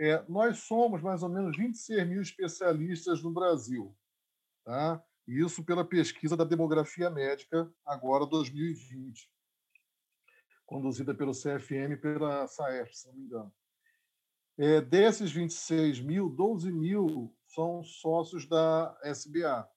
É, 0.00 0.24
nós 0.28 0.58
somos 0.58 1.02
mais 1.02 1.22
ou 1.22 1.28
menos 1.28 1.56
26 1.56 2.08
mil 2.08 2.20
especialistas 2.20 3.22
no 3.22 3.32
Brasil, 3.32 3.96
tá? 4.64 5.00
Isso 5.26 5.64
pela 5.64 5.84
pesquisa 5.84 6.36
da 6.36 6.44
demografia 6.44 7.08
médica, 7.08 7.72
agora 7.84 8.26
2020, 8.26 9.30
conduzida 10.66 11.14
pelo 11.14 11.32
CFM 11.32 11.92
e 11.92 11.96
pela 11.96 12.46
SAEF, 12.46 12.94
se 12.94 13.08
não 13.08 13.14
me 13.14 13.24
engano. 13.24 13.54
É, 14.56 14.80
desses 14.80 15.32
26 15.32 16.00
mil, 16.00 16.28
12 16.28 16.70
mil 16.70 17.34
são 17.46 17.82
sócios 17.82 18.46
da 18.46 18.96
SBA. 19.02 19.68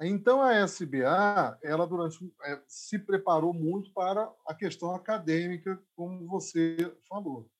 Então 0.00 0.42
a 0.42 0.54
SBA, 0.66 1.58
ela 1.62 1.86
durante 1.86 2.18
é, 2.42 2.62
se 2.66 2.98
preparou 2.98 3.54
muito 3.54 3.92
para 3.92 4.30
a 4.46 4.54
questão 4.54 4.94
acadêmica, 4.94 5.80
como 5.94 6.26
você 6.26 6.76
falou. 7.08 7.50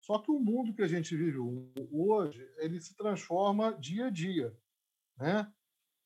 Só 0.00 0.18
que 0.18 0.30
o 0.30 0.38
mundo 0.38 0.74
que 0.74 0.82
a 0.82 0.88
gente 0.88 1.16
vive 1.16 1.38
hoje, 1.90 2.48
ele 2.58 2.80
se 2.80 2.96
transforma 2.96 3.76
dia 3.78 4.06
a 4.06 4.10
dia, 4.10 4.56
né? 5.16 5.52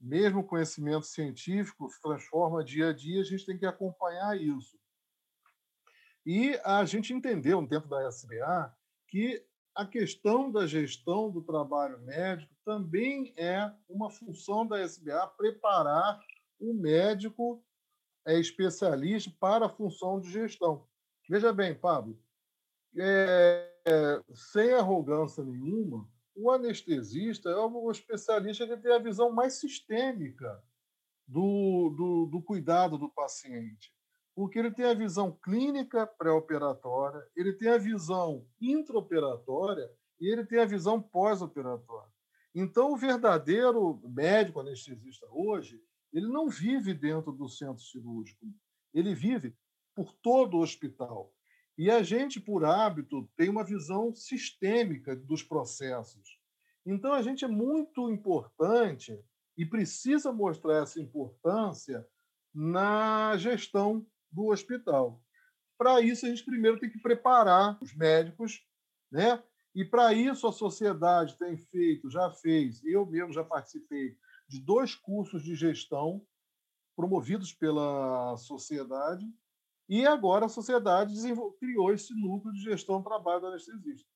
Mesmo 0.00 0.46
conhecimento 0.46 1.04
científico 1.04 1.90
se 1.90 2.00
transforma 2.00 2.64
dia 2.64 2.88
a 2.88 2.92
dia, 2.92 3.20
a 3.20 3.24
gente 3.24 3.44
tem 3.44 3.58
que 3.58 3.66
acompanhar 3.66 4.40
isso. 4.40 4.78
E 6.24 6.58
a 6.64 6.84
gente 6.84 7.12
entendeu 7.12 7.64
dentro 7.66 7.88
da 7.88 8.06
SBA 8.08 8.74
que 9.08 9.44
a 9.74 9.86
questão 9.86 10.50
da 10.50 10.66
gestão 10.66 11.30
do 11.30 11.42
trabalho 11.42 11.98
médico 12.00 12.54
também 12.64 13.32
é 13.36 13.72
uma 13.88 14.10
função 14.10 14.66
da 14.66 14.80
SBA 14.80 15.26
preparar 15.36 16.20
o 16.58 16.74
médico 16.74 17.64
é, 18.26 18.38
especialista 18.38 19.32
para 19.38 19.66
a 19.66 19.70
função 19.70 20.20
de 20.20 20.30
gestão. 20.30 20.86
Veja 21.28 21.52
bem, 21.52 21.74
Pablo, 21.74 22.18
é, 22.96 23.72
é, 23.86 24.22
sem 24.34 24.72
arrogância 24.72 25.44
nenhuma, 25.44 26.08
o 26.34 26.50
anestesista 26.50 27.50
é 27.50 27.56
o 27.56 27.90
especialista 27.90 28.66
que 28.66 28.76
tem 28.76 28.92
a 28.92 28.98
visão 28.98 29.30
mais 29.30 29.54
sistêmica 29.54 30.62
do, 31.26 31.94
do, 31.96 32.26
do 32.26 32.42
cuidado 32.42 32.98
do 32.98 33.08
paciente 33.08 33.92
porque 34.40 34.58
ele 34.58 34.70
tem 34.70 34.86
a 34.86 34.94
visão 34.94 35.32
clínica 35.32 36.06
pré-operatória, 36.06 37.22
ele 37.36 37.52
tem 37.52 37.68
a 37.68 37.76
visão 37.76 38.46
intraoperatória 38.58 39.90
e 40.18 40.32
ele 40.32 40.46
tem 40.46 40.60
a 40.60 40.64
visão 40.64 40.98
pós-operatória. 40.98 42.10
Então, 42.54 42.92
o 42.92 42.96
verdadeiro 42.96 44.00
médico 44.02 44.60
anestesista 44.60 45.26
hoje, 45.30 45.78
ele 46.10 46.26
não 46.26 46.48
vive 46.48 46.94
dentro 46.94 47.32
do 47.32 47.50
centro 47.50 47.82
cirúrgico, 47.82 48.46
ele 48.92 49.14
vive 49.14 49.54
por 49.94 50.12
todo 50.14 50.56
o 50.56 50.62
hospital. 50.62 51.32
E 51.76 51.90
a 51.90 52.02
gente, 52.02 52.40
por 52.40 52.64
hábito, 52.64 53.28
tem 53.36 53.48
uma 53.48 53.64
visão 53.64 54.14
sistêmica 54.14 55.16
dos 55.16 55.42
processos. 55.42 56.38
Então, 56.84 57.12
a 57.12 57.22
gente 57.22 57.44
é 57.44 57.48
muito 57.48 58.10
importante 58.10 59.18
e 59.56 59.64
precisa 59.64 60.32
mostrar 60.32 60.82
essa 60.82 61.00
importância 61.00 62.06
na 62.54 63.36
gestão 63.36 64.06
do 64.30 64.46
hospital. 64.46 65.22
Para 65.78 66.00
isso, 66.00 66.26
a 66.26 66.28
gente 66.28 66.44
primeiro 66.44 66.78
tem 66.78 66.90
que 66.90 66.98
preparar 66.98 67.78
os 67.82 67.94
médicos, 67.94 68.62
né? 69.10 69.42
E 69.74 69.84
para 69.84 70.12
isso 70.12 70.46
a 70.46 70.52
sociedade 70.52 71.38
tem 71.38 71.56
feito, 71.56 72.10
já 72.10 72.30
fez, 72.30 72.84
eu 72.84 73.06
mesmo 73.06 73.32
já 73.32 73.44
participei 73.44 74.16
de 74.48 74.60
dois 74.60 74.94
cursos 74.94 75.44
de 75.44 75.54
gestão 75.54 76.26
promovidos 76.96 77.54
pela 77.54 78.36
sociedade, 78.36 79.24
e 79.90 80.06
agora 80.06 80.46
a 80.46 80.48
sociedade 80.48 81.14
criou 81.58 81.92
esse 81.92 82.14
núcleo 82.14 82.54
de 82.54 82.62
gestão 82.62 82.98
do 82.98 83.04
trabalho 83.04 83.40
do 83.42 83.46
anestesista. 83.48 84.08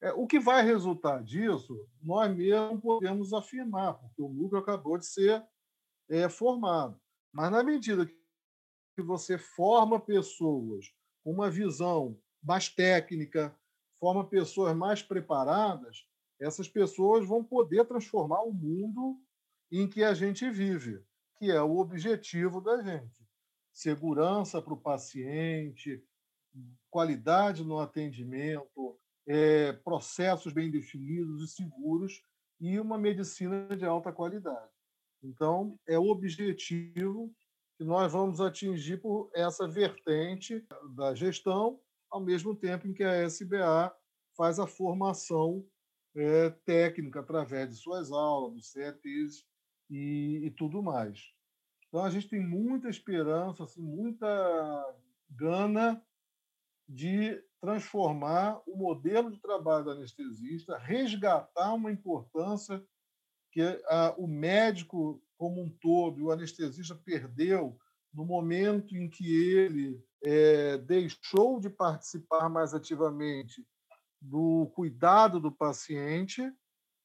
É, 0.00 0.12
o 0.12 0.26
que 0.26 0.38
vai 0.38 0.62
resultar 0.62 1.22
disso, 1.22 1.74
nós 2.00 2.32
mesmos 2.36 2.80
podemos 2.80 3.32
afirmar, 3.32 3.94
porque 3.94 4.22
o 4.22 4.28
núcleo 4.28 4.62
acabou 4.62 4.98
de 4.98 5.06
ser 5.06 5.44
é, 6.08 6.28
formado. 6.28 7.00
Mas 7.32 7.50
na 7.50 7.64
medida 7.64 8.06
que 8.06 8.22
que 8.94 9.02
você 9.02 9.38
forma 9.38 9.98
pessoas 9.98 10.86
com 11.24 11.32
uma 11.32 11.50
visão 11.50 12.18
mais 12.42 12.68
técnica, 12.68 13.56
forma 13.98 14.24
pessoas 14.24 14.76
mais 14.76 15.02
preparadas, 15.02 16.06
essas 16.40 16.68
pessoas 16.68 17.26
vão 17.26 17.42
poder 17.44 17.86
transformar 17.86 18.42
o 18.42 18.52
mundo 18.52 19.20
em 19.70 19.88
que 19.88 20.02
a 20.02 20.12
gente 20.12 20.48
vive, 20.50 21.02
que 21.38 21.50
é 21.50 21.62
o 21.62 21.78
objetivo 21.78 22.60
da 22.60 22.82
gente. 22.82 23.21
Segurança 23.72 24.60
para 24.60 24.74
o 24.74 24.80
paciente, 24.80 26.04
qualidade 26.90 27.64
no 27.64 27.78
atendimento, 27.78 28.98
é, 29.26 29.72
processos 29.72 30.52
bem 30.52 30.70
definidos 30.70 31.42
e 31.42 31.54
seguros 31.54 32.22
e 32.60 32.78
uma 32.78 32.98
medicina 32.98 33.76
de 33.76 33.84
alta 33.84 34.12
qualidade. 34.12 34.70
Então, 35.22 35.78
é 35.86 35.98
o 35.98 36.08
objetivo 36.08 37.32
que 37.78 37.84
nós 37.84 38.12
vamos 38.12 38.40
atingir 38.40 39.00
por 39.00 39.30
essa 39.34 39.66
vertente 39.66 40.64
da 40.94 41.14
gestão, 41.14 41.80
ao 42.10 42.20
mesmo 42.20 42.54
tempo 42.54 42.86
em 42.86 42.92
que 42.92 43.02
a 43.02 43.24
SBA 43.24 43.94
faz 44.36 44.58
a 44.58 44.66
formação 44.66 45.64
é, 46.14 46.50
técnica 46.64 47.20
através 47.20 47.70
de 47.70 47.76
suas 47.76 48.10
aulas, 48.10 48.54
dos 48.54 48.70
CETs 48.70 49.46
e, 49.88 50.42
e, 50.44 50.50
tudo 50.50 50.82
mais. 50.82 51.32
Então, 51.92 52.06
a 52.06 52.10
gente 52.10 52.26
tem 52.26 52.40
muita 52.40 52.88
esperança, 52.88 53.64
assim, 53.64 53.82
muita 53.82 54.96
gana 55.28 56.02
de 56.88 57.38
transformar 57.60 58.62
o 58.66 58.74
modelo 58.74 59.30
de 59.30 59.38
trabalho 59.38 59.84
do 59.84 59.90
anestesista, 59.90 60.78
resgatar 60.78 61.74
uma 61.74 61.92
importância 61.92 62.82
que 63.52 63.60
a, 63.88 64.14
o 64.16 64.26
médico 64.26 65.22
como 65.36 65.60
um 65.60 65.68
todo, 65.68 66.18
e 66.18 66.22
o 66.22 66.30
anestesista 66.30 66.94
perdeu 66.94 67.78
no 68.10 68.24
momento 68.24 68.96
em 68.96 69.10
que 69.10 69.30
ele 69.54 70.02
é, 70.24 70.78
deixou 70.78 71.60
de 71.60 71.68
participar 71.68 72.48
mais 72.48 72.72
ativamente 72.72 73.62
do 74.18 74.72
cuidado 74.74 75.38
do 75.38 75.52
paciente 75.52 76.50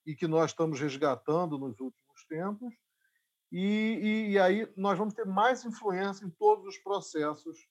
e 0.06 0.16
que 0.16 0.28
nós 0.28 0.52
estamos 0.52 0.80
resgatando 0.80 1.58
nos 1.58 1.78
últimos 1.78 2.26
tempos, 2.30 2.74
e, 3.52 3.60
e, 3.60 4.32
e 4.32 4.40
aí 4.40 4.68
nós 4.76 4.98
vamos 4.98 5.14
ter 5.14 5.26
mais 5.26 5.64
influência 5.64 6.26
em 6.26 6.30
todos 6.30 6.66
os 6.66 6.78
processos 6.78 7.68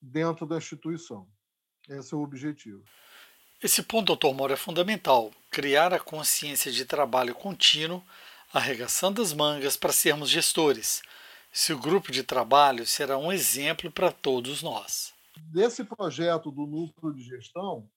dentro 0.00 0.46
da 0.46 0.56
instituição. 0.56 1.28
Esse 1.88 2.14
é 2.14 2.16
o 2.16 2.22
objetivo. 2.22 2.82
Esse 3.62 3.82
ponto, 3.82 4.06
doutor 4.06 4.34
Moro, 4.34 4.52
é 4.52 4.56
fundamental. 4.56 5.30
Criar 5.50 5.92
a 5.92 6.00
consciência 6.00 6.72
de 6.72 6.84
trabalho 6.84 7.34
contínuo, 7.34 8.02
arregaçando 8.52 9.20
as 9.20 9.32
mangas 9.32 9.76
para 9.76 9.92
sermos 9.92 10.30
gestores. 10.30 11.02
Esse 11.52 11.74
grupo 11.74 12.10
de 12.10 12.22
trabalho 12.22 12.86
será 12.86 13.18
um 13.18 13.30
exemplo 13.30 13.90
para 13.90 14.10
todos 14.10 14.62
nós. 14.62 15.12
Desse 15.36 15.84
projeto 15.84 16.50
do 16.50 16.66
núcleo 16.66 17.12
de 17.12 17.22
gestão, 17.22 17.88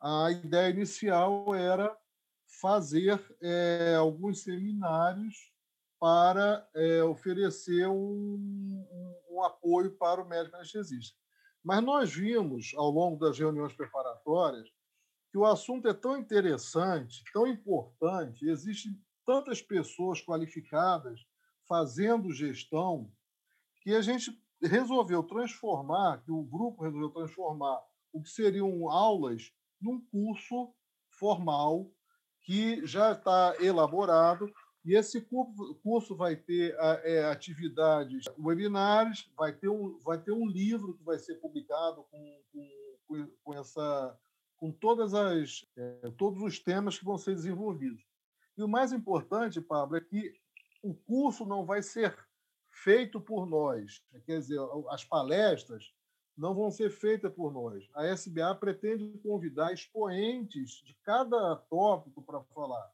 a 0.00 0.30
ideia 0.30 0.70
inicial 0.70 1.54
era 1.54 1.96
fazer 2.60 3.22
é, 3.40 3.94
alguns 3.96 4.42
seminários 4.42 5.49
para 6.00 6.66
é, 6.74 7.04
oferecer 7.04 7.86
um, 7.86 9.14
um, 9.30 9.42
apoio 9.44 9.90
para 9.98 10.22
o 10.22 10.26
médico 10.26 10.56
anestesista. 10.56 11.14
Mas 11.62 11.84
nós 11.84 12.10
vimos, 12.10 12.72
ao 12.74 12.90
longo 12.90 13.18
das 13.18 13.38
reuniões 13.38 13.74
preparatórias, 13.74 14.66
que 15.30 15.36
o 15.36 15.44
assunto 15.44 15.86
é 15.86 15.92
tão 15.92 16.16
interessante, 16.16 17.22
tão 17.34 17.46
importante, 17.46 18.48
existem 18.48 18.98
tantas 19.26 19.60
pessoas 19.60 20.22
qualificadas 20.22 21.20
fazendo 21.68 22.32
gestão, 22.32 23.12
que 23.82 23.94
a 23.94 24.00
gente 24.00 24.32
resolveu 24.62 25.22
transformar, 25.22 26.22
que 26.24 26.32
o 26.32 26.42
grupo 26.42 26.82
resolveu 26.82 27.10
transformar 27.10 27.78
o 28.12 28.22
que 28.22 28.30
seriam 28.30 28.90
aulas 28.90 29.52
num 29.80 30.00
curso 30.06 30.74
formal 31.10 31.90
que 32.42 32.84
já 32.86 33.12
está 33.12 33.54
elaborado 33.60 34.50
e 34.84 34.96
esse 34.96 35.20
curso 35.82 36.16
vai 36.16 36.36
ter 36.36 36.74
é, 36.78 37.24
atividades, 37.24 38.24
webinários, 38.38 39.30
vai 39.36 39.52
ter, 39.52 39.68
um, 39.68 39.98
vai 40.00 40.18
ter 40.18 40.32
um 40.32 40.46
livro 40.46 40.94
que 40.96 41.04
vai 41.04 41.18
ser 41.18 41.34
publicado 41.36 42.04
com, 42.10 42.42
com, 43.06 43.28
com 43.44 43.54
essa, 43.54 44.18
com 44.56 44.72
todas 44.72 45.12
as, 45.12 45.66
é, 45.76 46.10
todos 46.16 46.42
os 46.42 46.58
temas 46.58 46.98
que 46.98 47.04
vão 47.04 47.18
ser 47.18 47.34
desenvolvidos. 47.34 48.02
E 48.56 48.62
o 48.62 48.68
mais 48.68 48.92
importante, 48.92 49.60
Pablo, 49.60 49.96
é 49.96 50.00
que 50.00 50.32
o 50.82 50.94
curso 50.94 51.44
não 51.44 51.66
vai 51.66 51.82
ser 51.82 52.16
feito 52.70 53.20
por 53.20 53.46
nós. 53.46 54.02
Quer 54.24 54.38
dizer, 54.38 54.58
as 54.88 55.04
palestras 55.04 55.92
não 56.36 56.54
vão 56.54 56.70
ser 56.70 56.90
feitas 56.90 57.32
por 57.32 57.52
nós. 57.52 57.86
A 57.94 58.06
SBA 58.06 58.54
pretende 58.54 59.18
convidar 59.18 59.74
expoentes 59.74 60.82
de 60.84 60.94
cada 61.02 61.56
tópico 61.56 62.22
para 62.22 62.42
falar. 62.54 62.90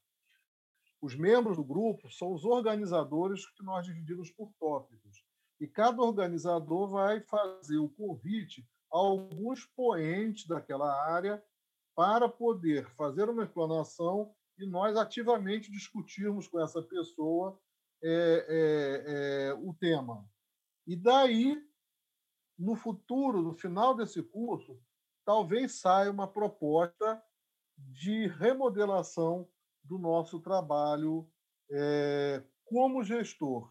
Os 1.00 1.14
membros 1.14 1.56
do 1.56 1.64
grupo 1.64 2.11
são 2.11 2.32
os 2.32 2.44
organizadores 2.44 3.46
que 3.50 3.62
nós 3.62 3.85
dividimos 3.87 4.30
por 4.30 4.52
tópicos. 4.59 5.24
E 5.61 5.66
cada 5.66 6.02
organizador 6.02 6.88
vai 6.88 7.20
fazer 7.20 7.78
o 7.78 7.88
convite 7.88 8.66
a 8.92 8.98
alguns 8.98 9.61
expoentes 9.61 10.46
daquela 10.46 10.92
área 11.12 11.42
para 11.94 12.28
poder 12.28 12.88
fazer 12.90 13.28
uma 13.28 13.44
explanação 13.44 14.35
e 14.59 14.66
nós 14.66 14.96
ativamente 14.96 15.70
discutirmos 15.70 16.48
com 16.48 16.61
essa 16.61 16.82
pessoa 16.82 17.59
é, 18.02 18.46
é, 18.48 19.48
é, 19.48 19.54
o 19.54 19.72
tema. 19.74 20.28
E 20.87 20.94
daí 20.94 21.62
no 22.59 22.74
futuro, 22.74 23.42
no 23.42 23.52
final 23.52 23.94
desse 23.94 24.22
curso, 24.22 24.80
talvez 25.24 25.80
saia 25.80 26.11
uma 26.11 26.26
proposta 26.26 27.22
de 27.76 28.26
remodelação 28.28 29.48
do 29.87 29.99
nosso 29.99 30.40
trabalho 30.40 31.29
é, 31.70 32.42
como 32.64 33.03
gestor. 33.03 33.70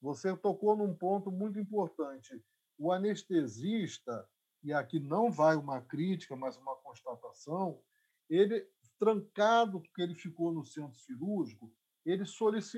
Você 0.00 0.36
tocou 0.36 0.76
num 0.76 0.94
ponto 0.94 1.30
muito 1.30 1.58
importante. 1.58 2.42
O 2.78 2.92
anestesista, 2.92 4.28
e 4.62 4.72
aqui 4.72 5.00
não 5.00 5.30
vai 5.30 5.56
uma 5.56 5.80
crítica, 5.80 6.36
mas 6.36 6.56
uma 6.56 6.76
constatação, 6.76 7.80
ele, 8.28 8.66
trancado 8.98 9.80
porque 9.80 10.02
ele 10.02 10.14
ficou 10.14 10.52
no 10.52 10.64
centro 10.64 10.98
cirúrgico, 10.98 11.72
ele, 12.04 12.24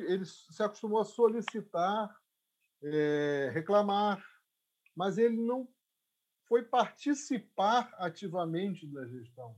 ele 0.06 0.24
se 0.24 0.62
acostumou 0.62 1.00
a 1.00 1.04
solicitar, 1.04 2.14
é, 2.82 3.50
reclamar, 3.52 4.24
mas 4.96 5.18
ele 5.18 5.36
não 5.36 5.68
foi 6.46 6.64
participar 6.64 7.94
ativamente 7.98 8.86
da 8.86 9.06
gestão. 9.06 9.56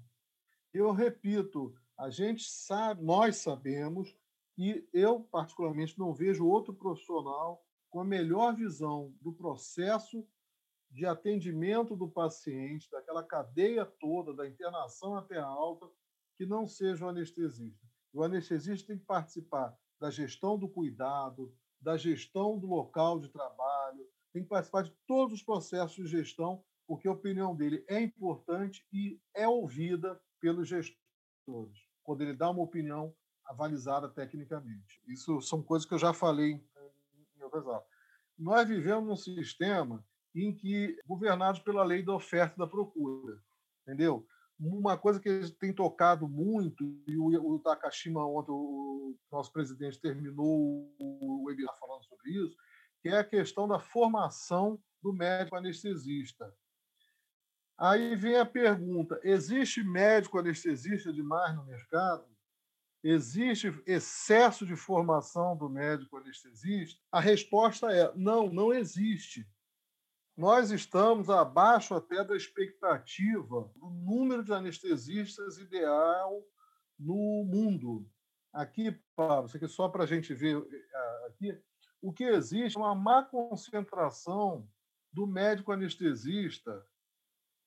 Eu 0.74 0.92
repito, 0.92 1.74
a 2.02 2.10
gente 2.10 2.50
sabe, 2.50 3.00
nós 3.00 3.36
sabemos, 3.36 4.12
e 4.58 4.84
eu 4.92 5.20
particularmente 5.20 5.96
não 5.96 6.12
vejo 6.12 6.44
outro 6.44 6.74
profissional 6.74 7.64
com 7.88 8.00
a 8.00 8.04
melhor 8.04 8.56
visão 8.56 9.14
do 9.20 9.32
processo 9.32 10.26
de 10.90 11.06
atendimento 11.06 11.94
do 11.94 12.08
paciente, 12.08 12.90
daquela 12.90 13.22
cadeia 13.22 13.86
toda, 13.86 14.34
da 14.34 14.48
internação 14.48 15.14
até 15.16 15.38
a 15.38 15.46
alta, 15.46 15.88
que 16.36 16.44
não 16.44 16.66
seja 16.66 17.06
o 17.06 17.08
anestesista. 17.08 17.86
O 18.12 18.24
anestesista 18.24 18.88
tem 18.88 18.98
que 18.98 19.04
participar 19.04 19.72
da 20.00 20.10
gestão 20.10 20.58
do 20.58 20.68
cuidado, 20.68 21.54
da 21.80 21.96
gestão 21.96 22.58
do 22.58 22.66
local 22.66 23.20
de 23.20 23.28
trabalho, 23.28 24.04
tem 24.32 24.42
que 24.42 24.48
participar 24.48 24.82
de 24.82 24.92
todos 25.06 25.34
os 25.34 25.42
processos 25.44 25.94
de 25.94 26.10
gestão, 26.10 26.64
porque 26.84 27.06
a 27.06 27.12
opinião 27.12 27.54
dele 27.54 27.84
é 27.88 28.00
importante 28.00 28.84
e 28.92 29.20
é 29.32 29.46
ouvida 29.46 30.20
pelos 30.40 30.66
gestores, 30.66 31.91
quando 32.02 32.22
ele 32.22 32.34
dá 32.34 32.50
uma 32.50 32.62
opinião 32.62 33.14
avalizada 33.44 34.08
tecnicamente. 34.08 35.00
Isso 35.06 35.40
são 35.40 35.62
coisas 35.62 35.86
que 35.86 35.94
eu 35.94 35.98
já 35.98 36.12
falei 36.12 36.52
em 36.52 37.42
outras 37.42 37.66
aulas. 37.66 37.84
Nós 38.38 38.68
vivemos 38.68 39.06
num 39.06 39.16
sistema 39.16 40.04
em 40.34 40.54
que 40.54 40.96
governados 41.06 41.60
pela 41.60 41.84
lei 41.84 42.02
da 42.02 42.14
oferta 42.14 42.54
e 42.54 42.58
da 42.58 42.66
procura, 42.66 43.38
entendeu? 43.82 44.26
Uma 44.58 44.96
coisa 44.96 45.20
que 45.20 45.50
tem 45.58 45.74
tocado 45.74 46.28
muito, 46.28 46.84
e 47.06 47.16
o, 47.16 47.54
o 47.54 47.58
Takashima 47.58 48.24
ontem, 48.24 48.52
o 48.52 49.16
nosso 49.30 49.52
presidente, 49.52 50.00
terminou 50.00 50.94
o 50.98 51.44
webinar 51.46 51.76
falando 51.78 52.04
sobre 52.04 52.30
isso, 52.30 52.56
que 53.00 53.08
é 53.08 53.18
a 53.18 53.24
questão 53.24 53.66
da 53.66 53.80
formação 53.80 54.80
do 55.02 55.12
médico 55.12 55.56
anestesista. 55.56 56.54
Aí 57.78 58.14
vem 58.16 58.36
a 58.36 58.46
pergunta: 58.46 59.20
existe 59.22 59.82
médico 59.82 60.38
anestesista 60.38 61.12
demais 61.12 61.54
no 61.54 61.64
mercado? 61.64 62.26
Existe 63.04 63.74
excesso 63.84 64.64
de 64.64 64.76
formação 64.76 65.56
do 65.56 65.68
médico 65.68 66.16
anestesista? 66.16 67.00
A 67.10 67.20
resposta 67.20 67.90
é: 67.90 68.12
não, 68.14 68.48
não 68.48 68.72
existe. 68.72 69.46
Nós 70.36 70.70
estamos 70.70 71.28
abaixo 71.28 71.94
até 71.94 72.24
da 72.24 72.36
expectativa 72.36 73.70
do 73.76 73.90
número 73.90 74.42
de 74.42 74.52
anestesistas 74.52 75.58
ideal 75.58 76.42
no 76.98 77.44
mundo. 77.44 78.08
Aqui, 78.52 78.98
Pablo, 79.14 79.46
isso 79.46 79.56
aqui 79.56 79.68
só 79.68 79.88
para 79.88 80.04
a 80.04 80.06
gente 80.06 80.32
ver 80.32 80.56
eh, 80.56 81.26
aqui, 81.26 81.62
o 82.00 82.12
que 82.12 82.24
existe 82.24 82.76
é 82.76 82.80
uma 82.80 82.94
má 82.94 83.22
concentração 83.22 84.68
do 85.12 85.26
médico 85.26 85.72
anestesista, 85.72 86.84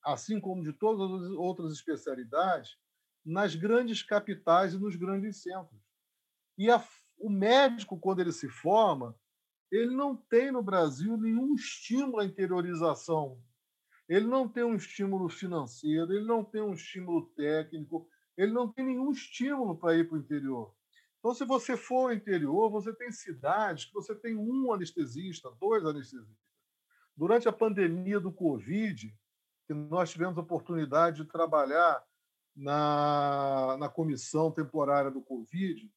assim 0.05 0.39
como 0.39 0.63
de 0.63 0.71
todas 0.71 1.11
as 1.11 1.31
outras 1.31 1.71
especialidades, 1.71 2.77
nas 3.25 3.55
grandes 3.55 4.03
capitais 4.03 4.73
e 4.73 4.77
nos 4.77 4.95
grandes 4.95 5.41
centros. 5.41 5.81
E 6.57 6.69
a, 6.69 6.81
o 7.17 7.29
médico, 7.29 7.99
quando 7.99 8.19
ele 8.19 8.31
se 8.31 8.47
forma, 8.47 9.17
ele 9.71 9.95
não 9.95 10.15
tem 10.15 10.51
no 10.51 10.61
Brasil 10.61 11.17
nenhum 11.17 11.55
estímulo 11.55 12.19
à 12.19 12.25
interiorização. 12.25 13.41
Ele 14.07 14.27
não 14.27 14.47
tem 14.47 14.63
um 14.63 14.75
estímulo 14.75 15.27
financeiro, 15.27 16.13
ele 16.13 16.25
não 16.25 16.43
tem 16.43 16.61
um 16.61 16.73
estímulo 16.73 17.25
técnico, 17.35 18.07
ele 18.37 18.51
não 18.51 18.71
tem 18.71 18.85
nenhum 18.85 19.11
estímulo 19.11 19.75
para 19.75 19.95
ir 19.95 20.07
para 20.07 20.17
o 20.17 20.19
interior. 20.19 20.73
Então, 21.17 21.33
se 21.33 21.43
você 21.43 21.75
for 21.75 22.09
ao 22.09 22.13
interior, 22.13 22.69
você 22.69 22.93
tem 22.93 23.11
cidades 23.11 23.85
que 23.85 23.93
você 23.93 24.13
tem 24.13 24.35
um 24.35 24.71
anestesista, 24.71 25.49
dois 25.59 25.83
anestesistas. 25.83 26.37
Durante 27.17 27.47
a 27.47 27.51
pandemia 27.51 28.19
do 28.19 28.31
Covid, 28.31 29.11
que 29.67 29.73
nós 29.73 30.11
tivemos 30.11 30.37
a 30.37 30.41
oportunidade 30.41 31.23
de 31.23 31.29
trabalhar 31.29 32.03
na, 32.55 33.75
na 33.77 33.89
comissão 33.89 34.51
temporária 34.51 35.11
do 35.11 35.21
Covid, 35.21 35.91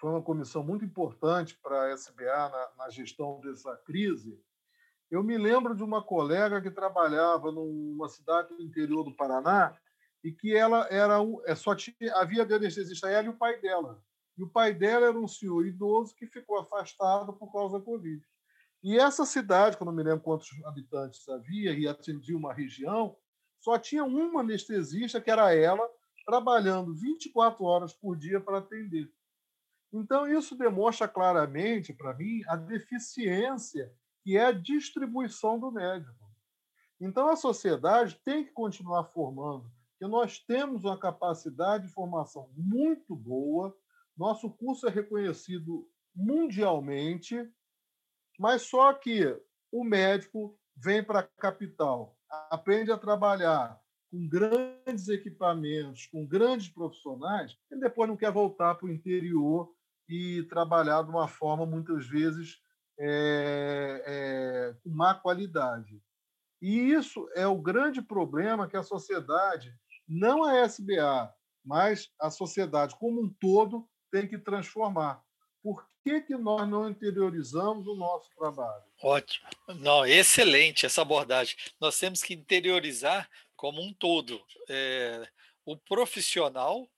foi 0.00 0.10
uma 0.10 0.22
comissão 0.22 0.64
muito 0.64 0.84
importante 0.84 1.58
para 1.62 1.84
a 1.84 1.94
SBA 1.94 2.48
na, 2.48 2.70
na 2.78 2.90
gestão 2.90 3.40
dessa 3.40 3.76
crise. 3.84 4.40
Eu 5.10 5.22
me 5.22 5.36
lembro 5.36 5.74
de 5.74 5.82
uma 5.82 6.02
colega 6.02 6.62
que 6.62 6.70
trabalhava 6.70 7.52
numa 7.52 8.08
cidade 8.08 8.56
do 8.56 8.62
interior 8.62 9.04
do 9.04 9.14
Paraná 9.14 9.76
e 10.22 10.32
que 10.32 10.54
ela 10.54 10.86
era 10.90 11.18
é, 11.44 11.54
só 11.54 11.74
tinha, 11.74 11.94
havia 12.14 12.46
de 12.46 12.54
anestesista 12.54 13.10
ela 13.10 13.26
e 13.26 13.28
o 13.28 13.36
pai 13.36 13.60
dela. 13.60 14.02
E 14.38 14.42
o 14.42 14.48
pai 14.48 14.72
dela 14.72 15.06
era 15.06 15.18
um 15.18 15.28
senhor 15.28 15.66
idoso 15.66 16.14
que 16.14 16.26
ficou 16.26 16.58
afastado 16.58 17.32
por 17.34 17.52
causa 17.52 17.78
da 17.78 17.84
Covid. 17.84 18.24
E 18.82 18.98
essa 18.98 19.26
cidade, 19.26 19.76
que 19.76 19.82
eu 19.82 19.92
me 19.92 20.02
lembro 20.02 20.20
quantos 20.20 20.48
habitantes 20.64 21.28
havia, 21.28 21.72
e 21.72 21.86
atendia 21.86 22.36
uma 22.36 22.52
região, 22.52 23.16
só 23.58 23.78
tinha 23.78 24.04
uma 24.04 24.40
anestesista, 24.40 25.20
que 25.20 25.30
era 25.30 25.54
ela, 25.54 25.86
trabalhando 26.24 26.94
24 26.94 27.62
horas 27.64 27.92
por 27.92 28.16
dia 28.16 28.40
para 28.40 28.58
atender. 28.58 29.12
Então, 29.92 30.26
isso 30.26 30.56
demonstra 30.56 31.08
claramente, 31.08 31.92
para 31.92 32.14
mim, 32.14 32.42
a 32.46 32.56
deficiência 32.56 33.92
que 34.22 34.36
é 34.36 34.46
a 34.46 34.52
distribuição 34.52 35.58
do 35.58 35.72
médico. 35.72 36.14
Então, 37.00 37.28
a 37.28 37.36
sociedade 37.36 38.20
tem 38.24 38.44
que 38.44 38.52
continuar 38.52 39.04
formando, 39.04 39.70
porque 39.90 40.06
nós 40.06 40.38
temos 40.38 40.84
uma 40.84 40.98
capacidade 40.98 41.86
de 41.86 41.92
formação 41.92 42.50
muito 42.54 43.16
boa, 43.16 43.76
nosso 44.16 44.50
curso 44.50 44.86
é 44.86 44.90
reconhecido 44.90 45.88
mundialmente, 46.14 47.50
mas 48.40 48.62
só 48.62 48.94
que 48.94 49.38
o 49.70 49.84
médico 49.84 50.58
vem 50.74 51.04
para 51.04 51.18
a 51.18 51.22
capital, 51.22 52.16
aprende 52.50 52.90
a 52.90 52.96
trabalhar 52.96 53.78
com 54.10 54.26
grandes 54.26 55.08
equipamentos, 55.08 56.06
com 56.06 56.26
grandes 56.26 56.70
profissionais, 56.70 57.54
e 57.70 57.76
depois 57.78 58.08
não 58.08 58.16
quer 58.16 58.32
voltar 58.32 58.76
para 58.76 58.86
o 58.86 58.90
interior 58.90 59.70
e 60.08 60.42
trabalhar 60.44 61.02
de 61.02 61.10
uma 61.10 61.28
forma, 61.28 61.66
muitas 61.66 62.06
vezes, 62.06 62.56
é, 62.98 64.02
é, 64.06 64.76
com 64.82 64.88
má 64.88 65.14
qualidade. 65.14 66.02
E 66.62 66.92
isso 66.92 67.28
é 67.34 67.46
o 67.46 67.60
grande 67.60 68.00
problema 68.00 68.66
que 68.66 68.76
a 68.76 68.82
sociedade, 68.82 69.70
não 70.08 70.44
a 70.44 70.60
SBA, 70.66 71.30
mas 71.62 72.08
a 72.18 72.30
sociedade 72.30 72.96
como 72.98 73.22
um 73.22 73.28
todo, 73.38 73.86
tem 74.10 74.26
que 74.26 74.38
transformar. 74.38 75.22
Por 75.62 75.86
que, 76.02 76.20
que 76.22 76.36
nós 76.36 76.68
não 76.68 76.88
interiorizamos 76.88 77.86
o 77.86 77.94
nosso 77.94 78.30
trabalho? 78.36 78.84
Ótimo. 79.02 79.48
Não, 79.76 80.06
excelente 80.06 80.86
essa 80.86 81.02
abordagem. 81.02 81.56
Nós 81.78 81.98
temos 81.98 82.22
que 82.22 82.34
interiorizar 82.34 83.28
como 83.54 83.82
um 83.82 83.92
todo 83.92 84.42
é, 84.68 85.28
o 85.64 85.76
profissional 85.76 86.88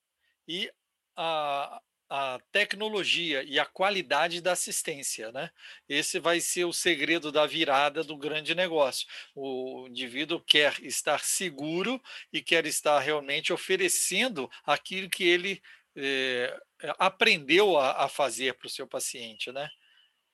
e 0.47 0.71
a, 1.17 1.83
a 2.09 2.39
tecnologia 2.53 3.43
e 3.43 3.59
a 3.59 3.67
qualidade 3.67 4.41
da 4.41 4.53
assistência, 4.53 5.33
né? 5.33 5.51
Esse 5.89 6.21
vai 6.21 6.41
ser 6.41 6.65
o 6.65 6.73
segredo 6.73 7.33
da 7.33 7.47
virada 7.47 8.05
do 8.05 8.17
grande 8.17 8.55
negócio. 8.55 9.09
O 9.35 9.87
indivíduo 9.89 10.41
quer 10.41 10.79
estar 10.83 11.21
seguro 11.25 12.01
e 12.33 12.41
quer 12.41 12.67
estar 12.67 13.01
realmente 13.01 13.53
oferecendo 13.53 14.49
aquilo 14.65 15.11
que 15.11 15.25
ele 15.25 15.63
é, 15.97 16.61
aprendeu 16.99 17.77
a, 17.79 18.05
a 18.05 18.09
fazer 18.09 18.55
para 18.55 18.67
o 18.67 18.71
seu 18.71 18.87
paciente, 18.87 19.51
né? 19.53 19.69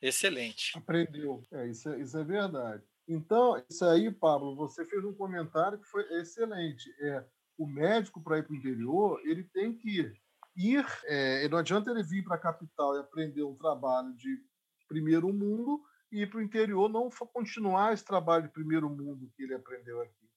Excelente. 0.00 0.76
Aprendeu, 0.76 1.42
é, 1.52 1.68
isso, 1.68 1.88
é, 1.88 2.00
isso 2.00 2.16
é 2.16 2.24
verdade. 2.24 2.82
Então, 3.08 3.62
isso 3.68 3.84
aí, 3.84 4.10
Pablo, 4.10 4.54
você 4.54 4.84
fez 4.84 5.04
um 5.04 5.14
comentário 5.14 5.78
que 5.78 5.88
foi 5.88 6.02
excelente. 6.20 6.88
É, 7.00 7.24
o 7.56 7.66
médico, 7.66 8.22
para 8.22 8.38
ir 8.38 8.44
para 8.44 8.52
o 8.52 8.56
interior, 8.56 9.20
ele 9.24 9.42
tem 9.42 9.74
que 9.74 10.14
ir. 10.56 10.86
É, 11.06 11.48
não 11.48 11.58
adianta 11.58 11.90
ele 11.90 12.02
vir 12.02 12.24
para 12.24 12.36
a 12.36 12.40
capital 12.40 12.96
e 12.96 13.00
aprender 13.00 13.42
um 13.42 13.56
trabalho 13.56 14.14
de 14.14 14.38
primeiro 14.86 15.32
mundo 15.32 15.82
e 16.10 16.22
ir 16.22 16.30
para 16.30 16.38
o 16.38 16.42
interior 16.42 16.88
não 16.88 17.10
continuar 17.32 17.92
esse 17.92 18.04
trabalho 18.04 18.44
de 18.44 18.52
primeiro 18.52 18.88
mundo 18.88 19.30
que 19.36 19.42
ele 19.42 19.54
aprendeu 19.54 20.00
aqui. 20.00 20.28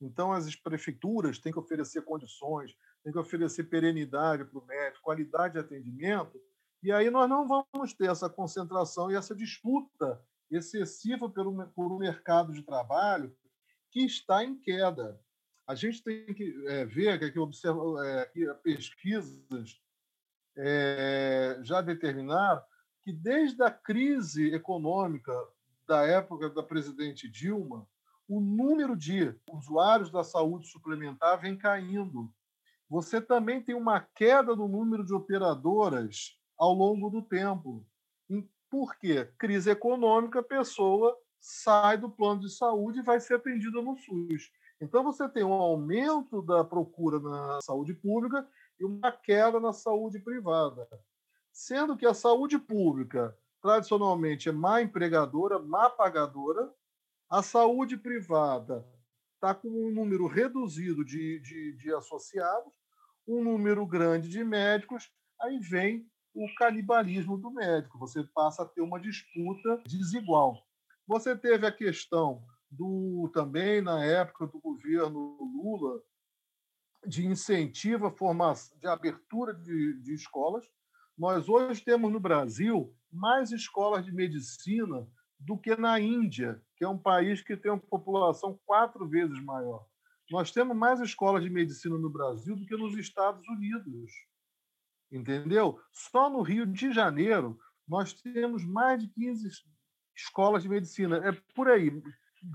Então, 0.00 0.32
as 0.32 0.54
prefeituras 0.54 1.38
têm 1.38 1.52
que 1.52 1.58
oferecer 1.58 2.02
condições, 2.02 2.72
tem 3.04 3.12
que 3.12 3.18
oferecer 3.18 3.64
perenidade 3.64 4.46
para 4.46 4.58
o 4.58 4.66
médico, 4.66 5.04
qualidade 5.04 5.54
de 5.54 5.60
atendimento, 5.60 6.40
e 6.82 6.90
aí 6.90 7.10
nós 7.10 7.28
não 7.28 7.46
vamos 7.46 7.92
ter 7.92 8.10
essa 8.10 8.30
concentração 8.30 9.10
e 9.10 9.14
essa 9.14 9.34
disputa 9.34 10.20
excessiva 10.50 11.28
pelo, 11.28 11.66
por 11.68 11.92
um 11.92 11.98
mercado 11.98 12.52
de 12.52 12.62
trabalho 12.62 13.34
que 13.90 14.00
está 14.00 14.42
em 14.42 14.58
queda. 14.58 15.20
A 15.66 15.74
gente 15.74 16.02
tem 16.02 16.32
que 16.34 16.64
é, 16.66 16.84
ver 16.86 17.18
que, 17.18 17.26
aqui 17.26 17.38
observa, 17.38 17.80
é, 18.06 18.26
que 18.26 18.46
pesquisas 18.62 19.80
é, 20.56 21.58
já 21.62 21.80
determinaram 21.80 22.62
que 23.02 23.12
desde 23.12 23.62
a 23.62 23.70
crise 23.70 24.54
econômica 24.54 25.32
da 25.86 26.06
época 26.06 26.48
da 26.48 26.62
presidente 26.62 27.28
Dilma, 27.28 27.86
o 28.26 28.40
número 28.40 28.96
de 28.96 29.34
usuários 29.50 30.10
da 30.10 30.24
saúde 30.24 30.68
suplementar 30.68 31.38
vem 31.40 31.56
caindo 31.56 32.32
você 32.94 33.20
também 33.20 33.60
tem 33.60 33.74
uma 33.74 33.98
queda 33.98 34.54
no 34.54 34.68
número 34.68 35.04
de 35.04 35.12
operadoras 35.12 36.38
ao 36.56 36.72
longo 36.72 37.10
do 37.10 37.22
tempo. 37.22 37.84
Por 38.70 38.94
quê? 38.94 39.28
Crise 39.36 39.68
econômica, 39.68 40.38
a 40.38 40.44
pessoa 40.44 41.18
sai 41.40 41.98
do 41.98 42.08
plano 42.08 42.42
de 42.42 42.48
saúde 42.48 43.00
e 43.00 43.02
vai 43.02 43.18
ser 43.18 43.34
atendida 43.34 43.82
no 43.82 43.96
SUS. 43.96 44.48
Então, 44.80 45.02
você 45.02 45.28
tem 45.28 45.42
um 45.42 45.52
aumento 45.52 46.40
da 46.40 46.62
procura 46.62 47.18
na 47.18 47.60
saúde 47.62 47.94
pública 47.94 48.46
e 48.78 48.84
uma 48.84 49.10
queda 49.10 49.58
na 49.58 49.72
saúde 49.72 50.20
privada. 50.20 50.88
Sendo 51.52 51.96
que 51.96 52.06
a 52.06 52.14
saúde 52.14 52.60
pública, 52.60 53.36
tradicionalmente, 53.60 54.48
é 54.48 54.52
má 54.52 54.80
empregadora, 54.80 55.58
má 55.58 55.90
pagadora, 55.90 56.72
a 57.28 57.42
saúde 57.42 57.96
privada 57.96 58.86
está 59.34 59.52
com 59.52 59.68
um 59.68 59.90
número 59.90 60.28
reduzido 60.28 61.04
de, 61.04 61.40
de, 61.40 61.72
de 61.72 61.92
associados, 61.92 62.72
um 63.26 63.42
número 63.42 63.86
grande 63.86 64.28
de 64.28 64.44
médicos, 64.44 65.10
aí 65.40 65.58
vem 65.58 66.06
o 66.34 66.46
canibalismo 66.56 67.38
do 67.38 67.50
médico. 67.50 67.98
Você 67.98 68.24
passa 68.34 68.62
a 68.62 68.66
ter 68.66 68.80
uma 68.80 69.00
disputa 69.00 69.82
desigual. 69.86 70.66
Você 71.06 71.36
teve 71.36 71.66
a 71.66 71.72
questão 71.72 72.42
do 72.70 73.30
também 73.32 73.80
na 73.80 74.04
época 74.04 74.46
do 74.46 74.60
governo 74.60 75.38
Lula 75.40 76.02
de 77.06 77.26
incentivo 77.26 78.06
à 78.06 78.10
formação, 78.10 78.76
de 78.78 78.86
abertura 78.86 79.54
de, 79.54 80.00
de 80.00 80.14
escolas. 80.14 80.64
Nós 81.16 81.48
hoje 81.48 81.84
temos 81.84 82.10
no 82.10 82.18
Brasil 82.18 82.94
mais 83.12 83.52
escolas 83.52 84.04
de 84.04 84.12
medicina 84.12 85.06
do 85.38 85.58
que 85.58 85.76
na 85.76 86.00
Índia, 86.00 86.60
que 86.76 86.84
é 86.84 86.88
um 86.88 86.98
país 86.98 87.42
que 87.42 87.56
tem 87.56 87.70
uma 87.70 87.78
população 87.78 88.58
quatro 88.64 89.06
vezes 89.06 89.38
maior. 89.44 89.86
Nós 90.30 90.50
temos 90.50 90.76
mais 90.76 91.00
escolas 91.00 91.42
de 91.42 91.50
medicina 91.50 91.96
no 91.98 92.10
Brasil 92.10 92.56
do 92.56 92.66
que 92.66 92.76
nos 92.76 92.96
Estados 92.96 93.46
Unidos. 93.48 94.12
Entendeu? 95.10 95.80
Só 95.92 96.30
no 96.30 96.42
Rio 96.42 96.66
de 96.66 96.92
Janeiro 96.92 97.58
nós 97.86 98.12
temos 98.12 98.64
mais 98.64 99.00
de 99.02 99.08
15 99.08 99.48
escolas 100.16 100.62
de 100.62 100.68
medicina. 100.68 101.18
É 101.18 101.32
por 101.54 101.68
aí, 101.68 102.02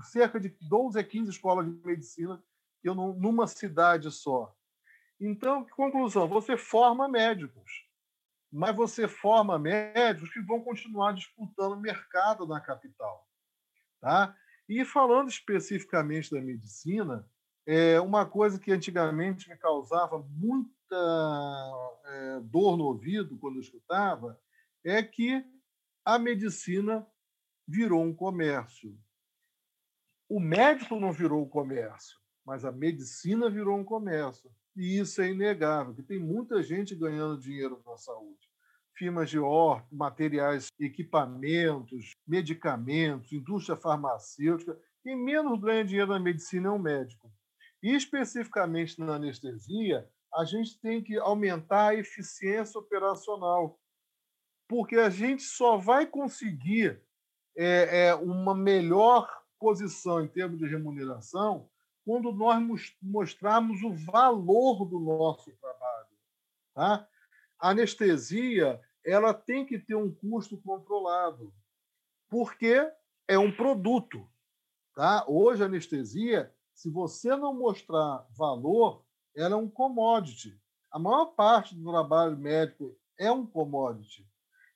cerca 0.04 0.40
de 0.40 0.48
12 0.60 0.98
a 0.98 1.04
15 1.04 1.30
escolas 1.30 1.66
de 1.66 1.86
medicina 1.86 2.42
eu 2.82 2.94
numa 2.94 3.46
cidade 3.46 4.10
só. 4.10 4.54
Então, 5.20 5.66
conclusão, 5.76 6.26
você 6.26 6.56
forma 6.56 7.06
médicos 7.06 7.90
mas 8.52 8.74
você 8.74 9.06
forma 9.06 9.58
médicos 9.58 10.32
que 10.32 10.40
vão 10.40 10.60
continuar 10.60 11.12
disputando 11.12 11.80
mercado 11.80 12.46
na 12.46 12.60
capital. 12.60 13.28
Tá? 14.00 14.36
E 14.68 14.84
falando 14.84 15.28
especificamente 15.28 16.30
da 16.30 16.40
medicina, 16.40 17.28
é 17.72 18.00
uma 18.00 18.26
coisa 18.26 18.58
que 18.58 18.72
antigamente 18.72 19.48
me 19.48 19.56
causava 19.56 20.18
muita 20.18 20.74
é, 22.04 22.40
dor 22.40 22.76
no 22.76 22.86
ouvido 22.86 23.38
quando 23.38 23.56
eu 23.56 23.60
escutava 23.60 24.36
é 24.84 25.00
que 25.04 25.44
a 26.04 26.18
medicina 26.18 27.06
virou 27.68 28.02
um 28.02 28.12
comércio. 28.12 28.98
O 30.28 30.40
médico 30.40 30.98
não 30.98 31.12
virou 31.12 31.44
um 31.44 31.48
comércio, 31.48 32.18
mas 32.44 32.64
a 32.64 32.72
medicina 32.72 33.48
virou 33.48 33.78
um 33.78 33.84
comércio. 33.84 34.50
E 34.74 34.98
isso 34.98 35.22
é 35.22 35.30
inegável, 35.30 35.94
que 35.94 36.02
tem 36.02 36.18
muita 36.18 36.64
gente 36.64 36.96
ganhando 36.96 37.40
dinheiro 37.40 37.80
na 37.86 37.96
saúde. 37.96 38.50
Firmas 38.94 39.30
de 39.30 39.38
or, 39.38 39.86
materiais, 39.92 40.66
equipamentos, 40.76 42.10
medicamentos, 42.26 43.32
indústria 43.32 43.76
farmacêutica. 43.76 44.76
Quem 45.04 45.16
menos 45.16 45.60
ganha 45.60 45.84
dinheiro 45.84 46.10
na 46.10 46.18
medicina 46.18 46.66
é 46.66 46.72
um 46.72 46.78
médico. 46.78 47.30
E 47.82 47.94
especificamente 47.94 49.00
na 49.00 49.14
anestesia, 49.14 50.08
a 50.34 50.44
gente 50.44 50.78
tem 50.80 51.02
que 51.02 51.18
aumentar 51.18 51.88
a 51.88 51.94
eficiência 51.94 52.78
operacional, 52.78 53.80
porque 54.68 54.96
a 54.96 55.10
gente 55.10 55.42
só 55.42 55.76
vai 55.76 56.06
conseguir 56.06 57.02
é, 57.56 58.06
é, 58.08 58.14
uma 58.14 58.54
melhor 58.54 59.28
posição 59.58 60.22
em 60.22 60.28
termos 60.28 60.58
de 60.58 60.66
remuneração 60.66 61.68
quando 62.04 62.32
nós 62.32 62.62
mostrarmos 63.02 63.82
o 63.82 63.92
valor 63.92 64.84
do 64.86 64.98
nosso 64.98 65.50
trabalho. 65.56 66.08
Tá? 66.74 67.08
A 67.58 67.70
anestesia 67.70 68.80
ela 69.04 69.34
tem 69.34 69.64
que 69.64 69.78
ter 69.78 69.94
um 69.94 70.12
custo 70.14 70.58
controlado, 70.58 71.52
porque 72.28 72.90
é 73.26 73.38
um 73.38 73.54
produto. 73.54 74.28
Tá? 74.94 75.24
Hoje, 75.28 75.62
a 75.62 75.66
anestesia, 75.66 76.54
se 76.80 76.88
você 76.88 77.36
não 77.36 77.52
mostrar 77.52 78.26
valor, 78.34 79.04
ela 79.36 79.52
é 79.52 79.56
um 79.56 79.68
commodity. 79.68 80.58
A 80.90 80.98
maior 80.98 81.26
parte 81.26 81.74
do 81.74 81.90
trabalho 81.90 82.38
médico 82.38 82.96
é 83.18 83.30
um 83.30 83.46
commodity. 83.46 84.26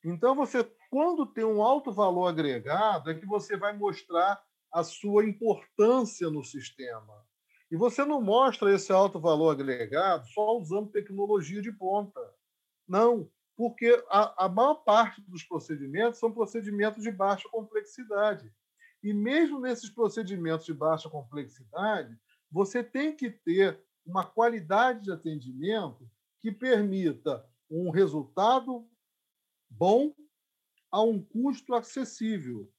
Então, 0.05 0.35
você, 0.35 0.71
quando 0.91 1.25
tem 1.25 1.47
um 1.47 1.63
alto 1.63 1.91
valor 1.91 2.27
agregado, 2.27 3.11
é 3.11 3.15
que 3.15 3.25
você 3.25 3.57
vai 3.57 3.75
mostrar 3.75 4.39
a 4.71 4.85
sua 4.85 5.25
importância 5.25 6.29
no 6.29 6.45
sistema. 6.45 7.25
E 7.71 7.77
você 7.77 8.05
não 8.05 8.21
mostra 8.21 8.75
esse 8.75 8.93
alto 8.93 9.19
valor 9.19 9.53
agregado 9.53 10.27
só 10.27 10.59
usando 10.59 10.91
tecnologia 10.91 11.63
de 11.63 11.73
ponta. 11.73 12.21
Não. 12.87 13.31
porque 13.57 14.05
a, 14.11 14.45
a 14.45 14.49
maior 14.51 14.75
parte 14.85 15.23
dos 15.23 15.43
procedimentos 15.43 16.21
são 16.21 16.31
procedimentos 16.31 17.03
de 17.03 17.11
baixa 17.11 17.49
complexidade. 17.49 18.53
E 19.05 19.13
mesmo 19.13 19.61
nesses 19.61 19.91
procedimentos 19.91 20.65
de 20.65 20.73
baixa 20.73 21.11
complexidade, 21.11 22.19
você 22.51 22.83
tem 22.83 23.15
que 23.15 23.31
ter 23.31 23.79
uma 24.07 24.25
qualidade 24.25 25.03
de 25.03 25.13
atendimento 25.13 26.11
que 26.41 26.51
permita 26.51 27.47
um 27.71 27.91
resultado 27.91 28.89
bom 29.69 30.15
a 30.91 31.03
um 31.03 31.23
custo 31.23 31.75
acessível. 31.75 32.73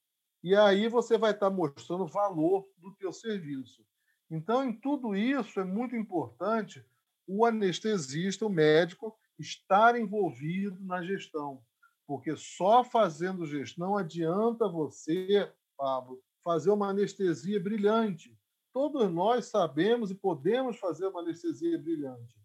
E 0.43 0.55
aí 0.55 0.88
você 0.88 1.15
vai 1.15 1.29
estar 1.29 1.51
mostrando 1.51 2.05
o 2.05 2.07
valor 2.07 2.67
do 2.77 2.91
teu 2.95 3.13
serviço. 3.13 3.85
Então, 4.27 4.63
em 4.63 4.73
tudo 4.73 5.15
isso, 5.15 5.59
é 5.59 5.63
muito 5.63 5.95
importante 5.95 6.83
o 7.27 7.45
anestesista, 7.45 8.47
o 8.47 8.49
médico, 8.49 9.15
estar 9.38 9.95
envolvido 9.95 10.83
na 10.83 11.03
gestão. 11.03 11.61
Porque 12.07 12.35
só 12.35 12.83
fazendo 12.83 13.45
gestão 13.45 13.95
adianta 13.95 14.67
você, 14.67 15.51
Pablo, 15.77 16.21
fazer 16.43 16.71
uma 16.71 16.89
anestesia 16.89 17.59
brilhante. 17.59 18.38
Todos 18.71 19.09
nós 19.11 19.45
sabemos 19.45 20.11
e 20.11 20.15
podemos 20.15 20.77
fazer 20.77 21.07
uma 21.07 21.21
anestesia 21.21 21.77
brilhante, 21.77 22.35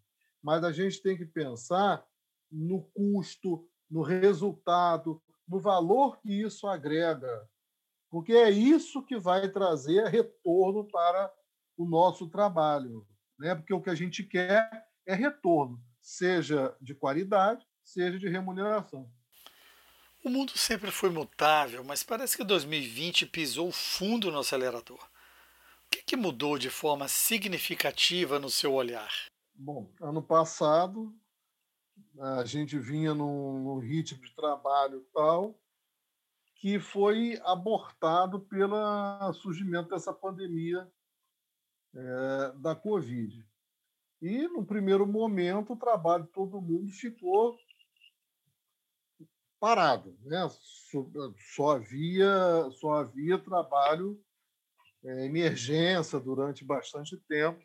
mas 0.41 0.63
a 0.63 0.71
gente 0.71 1.01
tem 1.01 1.17
que 1.17 1.25
pensar 1.25 2.05
no 2.49 2.83
custo, 2.93 3.67
no 3.89 4.01
resultado, 4.01 5.21
no 5.47 5.59
valor 5.59 6.19
que 6.19 6.31
isso 6.31 6.67
agrega, 6.67 7.49
porque 8.09 8.33
é 8.33 8.49
isso 8.49 9.03
que 9.03 9.17
vai 9.17 9.49
trazer 9.49 10.05
retorno 10.07 10.85
para 10.85 11.33
o 11.77 11.85
nosso 11.85 12.29
trabalho, 12.29 13.07
né? 13.37 13.55
Porque 13.55 13.73
o 13.73 13.81
que 13.81 13.89
a 13.89 13.95
gente 13.95 14.23
quer 14.23 14.87
é 15.05 15.13
retorno, 15.13 15.81
seja 16.01 16.75
de 16.79 16.93
qualidade, 16.93 17.65
seja 17.83 18.17
de 18.17 18.29
remuneração. 18.29 19.11
O 20.23 20.29
mundo 20.29 20.55
sempre 20.55 20.91
foi 20.91 21.09
mutável, 21.09 21.83
mas 21.83 22.03
parece 22.03 22.37
que 22.37 22.43
2020 22.43 23.25
pisou 23.25 23.71
fundo 23.71 24.31
no 24.31 24.39
acelerador. 24.39 24.99
O 24.99 25.89
que, 25.89 26.03
que 26.03 26.15
mudou 26.15 26.59
de 26.59 26.69
forma 26.69 27.07
significativa 27.07 28.37
no 28.37 28.49
seu 28.49 28.73
olhar? 28.73 29.11
Bom, 29.55 29.91
ano 29.99 30.21
passado 30.21 31.11
a 32.19 32.45
gente 32.45 32.77
vinha 32.77 33.15
num, 33.15 33.63
num 33.63 33.79
ritmo 33.79 34.23
de 34.23 34.35
trabalho 34.35 35.05
tal 35.11 35.59
que 36.55 36.79
foi 36.79 37.41
abortado 37.43 38.39
pelo 38.41 39.33
surgimento 39.33 39.89
dessa 39.89 40.13
pandemia 40.13 40.87
é, 41.95 42.51
da 42.57 42.75
Covid. 42.75 43.43
E, 44.21 44.47
no 44.47 44.63
primeiro 44.63 45.07
momento, 45.07 45.73
o 45.73 45.77
trabalho 45.77 46.25
de 46.25 46.29
todo 46.29 46.61
mundo 46.61 46.91
ficou 46.91 47.57
parado. 49.61 50.17
Né? 50.23 50.49
Só, 51.55 51.75
havia, 51.75 52.67
só 52.71 52.95
havia 52.95 53.37
trabalho, 53.37 54.19
é, 55.05 55.25
emergência 55.25 56.19
durante 56.19 56.65
bastante 56.65 57.15
tempo. 57.27 57.61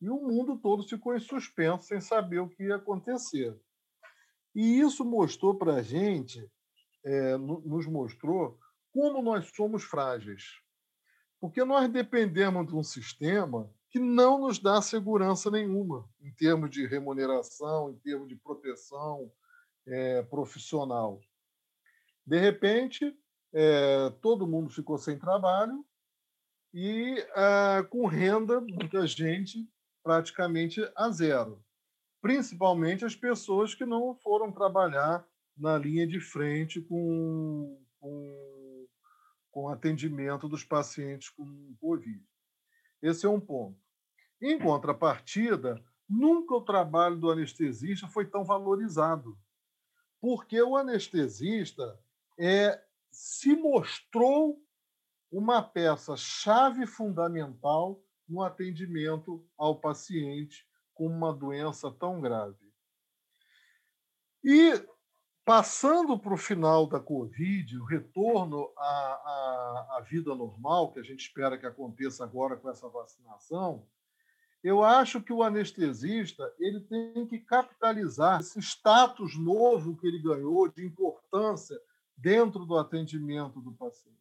E 0.00 0.10
o 0.10 0.20
mundo 0.20 0.58
todo 0.58 0.86
ficou 0.86 1.16
em 1.16 1.20
suspenso, 1.20 1.86
sem 1.86 2.00
saber 2.00 2.40
o 2.40 2.48
que 2.48 2.64
ia 2.64 2.76
acontecer. 2.76 3.56
E 4.54 4.80
isso 4.80 5.04
mostrou 5.04 5.54
para 5.54 5.76
a 5.76 5.82
gente, 5.82 6.50
é, 7.04 7.36
nos 7.36 7.86
mostrou, 7.86 8.58
como 8.92 9.22
nós 9.22 9.50
somos 9.54 9.84
frágeis. 9.84 10.60
Porque 11.40 11.64
nós 11.64 11.88
dependemos 11.88 12.66
de 12.66 12.74
um 12.74 12.82
sistema 12.82 13.70
que 13.90 14.00
não 14.00 14.40
nos 14.40 14.58
dá 14.58 14.82
segurança 14.82 15.50
nenhuma 15.50 16.08
em 16.20 16.32
termos 16.32 16.70
de 16.70 16.86
remuneração, 16.86 17.90
em 17.90 17.98
termos 17.98 18.28
de 18.28 18.36
proteção 18.36 19.30
é, 19.86 20.22
profissional. 20.22 21.20
De 22.26 22.38
repente, 22.38 23.16
é, 23.52 24.10
todo 24.20 24.46
mundo 24.46 24.70
ficou 24.70 24.98
sem 24.98 25.18
trabalho 25.18 25.84
e 26.74 27.18
é, 27.34 27.82
com 27.84 28.06
renda, 28.06 28.60
muita 28.60 29.06
gente 29.06 29.68
praticamente 30.02 30.80
a 30.96 31.10
zero. 31.10 31.64
Principalmente 32.20 33.04
as 33.04 33.14
pessoas 33.14 33.74
que 33.74 33.84
não 33.84 34.14
foram 34.16 34.52
trabalhar 34.52 35.26
na 35.56 35.78
linha 35.78 36.06
de 36.06 36.20
frente 36.20 36.80
com, 36.80 37.82
com, 37.98 38.86
com 39.50 39.68
atendimento 39.68 40.48
dos 40.48 40.62
pacientes 40.62 41.30
com 41.30 41.74
Covid. 41.80 42.22
Esse 43.02 43.26
é 43.26 43.28
um 43.28 43.40
ponto. 43.40 43.78
Em 44.40 44.58
contrapartida, 44.58 45.82
nunca 46.08 46.54
o 46.54 46.64
trabalho 46.64 47.16
do 47.16 47.30
anestesista 47.30 48.06
foi 48.06 48.26
tão 48.26 48.44
valorizado, 48.44 49.38
porque 50.26 50.60
o 50.60 50.76
anestesista 50.76 52.00
é, 52.36 52.82
se 53.12 53.54
mostrou 53.54 54.60
uma 55.30 55.62
peça 55.62 56.16
chave 56.16 56.84
fundamental 56.84 58.02
no 58.28 58.42
atendimento 58.42 59.46
ao 59.56 59.78
paciente 59.78 60.66
com 60.94 61.06
uma 61.06 61.32
doença 61.32 61.92
tão 61.92 62.20
grave. 62.20 62.58
E, 64.42 64.84
passando 65.44 66.18
para 66.18 66.34
o 66.34 66.36
final 66.36 66.88
da 66.88 66.98
Covid, 66.98 67.78
o 67.78 67.84
retorno 67.84 68.72
à, 68.76 68.82
à, 68.82 69.96
à, 69.98 70.00
vida 70.00 70.34
normal, 70.34 70.90
que 70.90 70.98
a 70.98 71.04
gente 71.04 71.20
espera 71.20 71.56
que 71.56 71.66
aconteça 71.66 72.24
agora 72.24 72.56
com 72.56 72.68
essa 72.68 72.88
vacinação, 72.88 73.86
eu 74.62 74.82
acho 74.82 75.22
que 75.22 75.32
o 75.32 75.42
anestesista 75.42 76.52
ele 76.58 76.80
tem 76.80 77.26
que 77.26 77.38
capitalizar 77.38 78.40
esse 78.40 78.58
status 78.60 79.36
novo 79.38 79.96
que 79.96 80.06
ele 80.06 80.20
ganhou 80.20 80.68
de 80.68 80.84
importância 80.84 81.78
dentro 82.16 82.64
do 82.64 82.76
atendimento 82.76 83.60
do 83.60 83.72
paciente. 83.72 84.16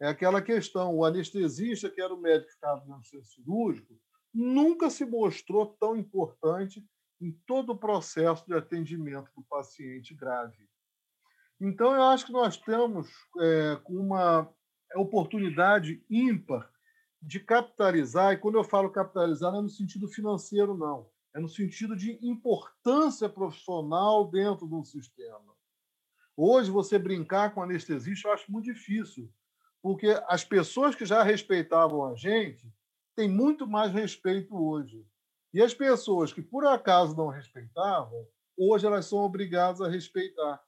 É 0.00 0.08
aquela 0.08 0.42
questão, 0.42 0.94
o 0.94 1.04
anestesista, 1.04 1.90
que 1.90 2.00
era 2.00 2.12
o 2.12 2.20
médico 2.20 2.48
que 2.48 2.54
estava 2.54 2.84
no 2.84 3.04
centro 3.04 3.26
cirúrgico, 3.26 3.98
nunca 4.32 4.90
se 4.90 5.04
mostrou 5.04 5.66
tão 5.66 5.96
importante 5.96 6.84
em 7.20 7.32
todo 7.46 7.70
o 7.70 7.78
processo 7.78 8.46
de 8.46 8.54
atendimento 8.54 9.30
do 9.34 9.42
paciente 9.42 10.14
grave. 10.14 10.68
Então, 11.60 11.92
eu 11.94 12.02
acho 12.02 12.26
que 12.26 12.32
nós 12.32 12.56
temos 12.56 13.08
é, 13.40 13.80
uma 13.86 14.48
oportunidade 14.94 16.04
ímpar 16.08 16.70
de 17.20 17.40
capitalizar, 17.40 18.32
e 18.32 18.38
quando 18.38 18.56
eu 18.56 18.64
falo 18.64 18.90
capitalizar, 18.90 19.52
não 19.52 19.60
é 19.60 19.62
no 19.62 19.68
sentido 19.68 20.08
financeiro, 20.08 20.76
não. 20.76 21.10
É 21.34 21.40
no 21.40 21.48
sentido 21.48 21.94
de 21.94 22.18
importância 22.22 23.28
profissional 23.28 24.28
dentro 24.30 24.66
de 24.66 24.74
um 24.74 24.84
sistema. 24.84 25.56
Hoje, 26.36 26.70
você 26.70 26.98
brincar 26.98 27.52
com 27.52 27.62
anestesista, 27.62 28.28
eu 28.28 28.32
acho 28.32 28.50
muito 28.50 28.66
difícil, 28.66 29.30
porque 29.82 30.20
as 30.28 30.44
pessoas 30.44 30.94
que 30.94 31.04
já 31.04 31.22
respeitavam 31.22 32.06
a 32.06 32.14
gente 32.14 32.72
têm 33.14 33.28
muito 33.28 33.66
mais 33.66 33.92
respeito 33.92 34.56
hoje. 34.56 35.04
E 35.52 35.60
as 35.60 35.74
pessoas 35.74 36.32
que 36.32 36.42
por 36.42 36.64
acaso 36.66 37.16
não 37.16 37.28
respeitavam, 37.28 38.26
hoje 38.56 38.86
elas 38.86 39.06
são 39.06 39.18
obrigadas 39.18 39.80
a 39.80 39.88
respeitar. 39.88 40.62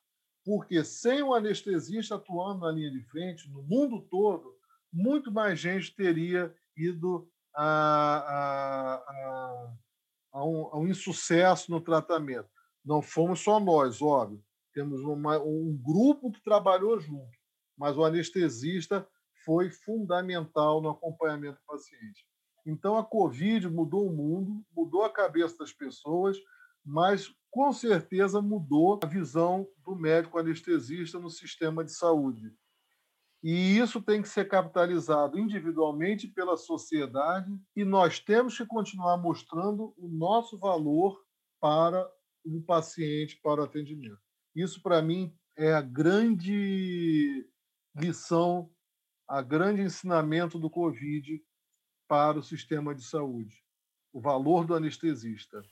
Porque 0.44 0.82
sem 0.82 1.22
o 1.22 1.34
anestesista 1.34 2.16
atuando 2.16 2.60
na 2.60 2.72
linha 2.72 2.90
de 2.90 3.02
frente, 3.02 3.48
no 3.50 3.62
mundo 3.62 4.00
todo, 4.00 4.58
muito 4.92 5.32
mais 5.32 5.58
gente 5.58 5.94
teria 5.94 6.54
ido 6.76 7.28
a, 7.54 7.64
a, 7.64 8.94
a, 8.94 9.72
a, 10.32 10.44
um, 10.44 10.66
a 10.72 10.78
um 10.78 10.88
insucesso 10.88 11.70
no 11.70 11.80
tratamento. 11.80 12.48
Não 12.84 13.02
fomos 13.02 13.40
só 13.40 13.60
nós, 13.60 14.00
óbvio. 14.00 14.42
Temos 14.72 15.00
uma, 15.00 15.38
um 15.38 15.76
grupo 15.76 16.30
que 16.30 16.42
trabalhou 16.42 16.98
junto 16.98 17.40
mas 17.80 17.96
o 17.96 18.04
anestesista 18.04 19.08
foi 19.42 19.70
fundamental 19.70 20.82
no 20.82 20.90
acompanhamento 20.90 21.58
do 21.58 21.66
paciente. 21.66 22.26
Então, 22.66 22.98
a 22.98 23.02
Covid 23.02 23.70
mudou 23.70 24.06
o 24.06 24.14
mundo, 24.14 24.62
mudou 24.76 25.02
a 25.02 25.10
cabeça 25.10 25.56
das 25.56 25.72
pessoas, 25.72 26.36
mas 26.84 27.34
com 27.50 27.72
certeza 27.72 28.42
mudou 28.42 29.00
a 29.02 29.06
visão 29.06 29.66
do 29.82 29.96
médico 29.96 30.38
anestesista 30.38 31.18
no 31.18 31.30
sistema 31.30 31.82
de 31.82 31.94
saúde. 31.94 32.52
E 33.42 33.78
isso 33.78 34.02
tem 34.02 34.20
que 34.20 34.28
ser 34.28 34.48
capitalizado 34.48 35.38
individualmente 35.38 36.28
pela 36.28 36.56
sociedade, 36.56 37.50
e 37.74 37.84
nós 37.84 38.20
temos 38.20 38.56
que 38.56 38.66
continuar 38.66 39.16
mostrando 39.16 39.94
o 39.96 40.08
nosso 40.08 40.58
valor 40.58 41.18
para 41.58 42.06
o 42.44 42.60
paciente, 42.62 43.40
para 43.42 43.62
o 43.62 43.64
atendimento. 43.64 44.20
Isso, 44.54 44.82
para 44.82 45.00
mim, 45.00 45.34
é 45.56 45.72
a 45.72 45.80
grande 45.80 47.48
lição, 47.94 48.70
a 49.26 49.40
grande 49.40 49.82
ensinamento 49.82 50.58
do 50.58 50.68
Covid 50.68 51.42
para 52.06 52.38
o 52.38 52.42
sistema 52.42 52.94
de 52.94 53.04
saúde, 53.04 53.64
o 54.12 54.20
valor 54.20 54.66
do 54.66 54.74
anestesista. 54.74 55.62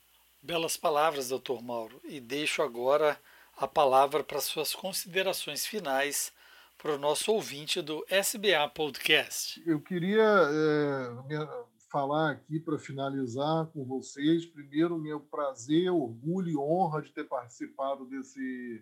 Belas 0.41 0.77
palavras, 0.77 1.29
doutor 1.29 1.61
Mauro, 1.61 1.99
e 2.03 2.19
deixo 2.19 2.61
agora 2.61 3.19
a 3.57 3.67
palavra 3.67 4.23
para 4.23 4.39
suas 4.39 4.73
considerações 4.73 5.65
finais 5.65 6.31
para 6.81 6.95
o 6.95 6.97
nosso 6.97 7.33
ouvinte 7.33 7.81
do 7.81 8.05
SBA 8.09 8.69
Podcast. 8.73 9.61
Eu 9.67 9.81
queria 9.81 10.23
é, 10.23 11.47
falar 11.91 12.31
aqui 12.31 12.57
para 12.57 12.79
finalizar 12.79 13.67
com 13.67 13.83
vocês. 13.83 14.45
Primeiro, 14.45 14.97
meu 14.97 15.19
prazer, 15.19 15.91
orgulho 15.91 16.49
e 16.49 16.57
honra 16.57 17.01
de 17.01 17.11
ter 17.11 17.25
participado 17.25 18.05
desse, 18.05 18.81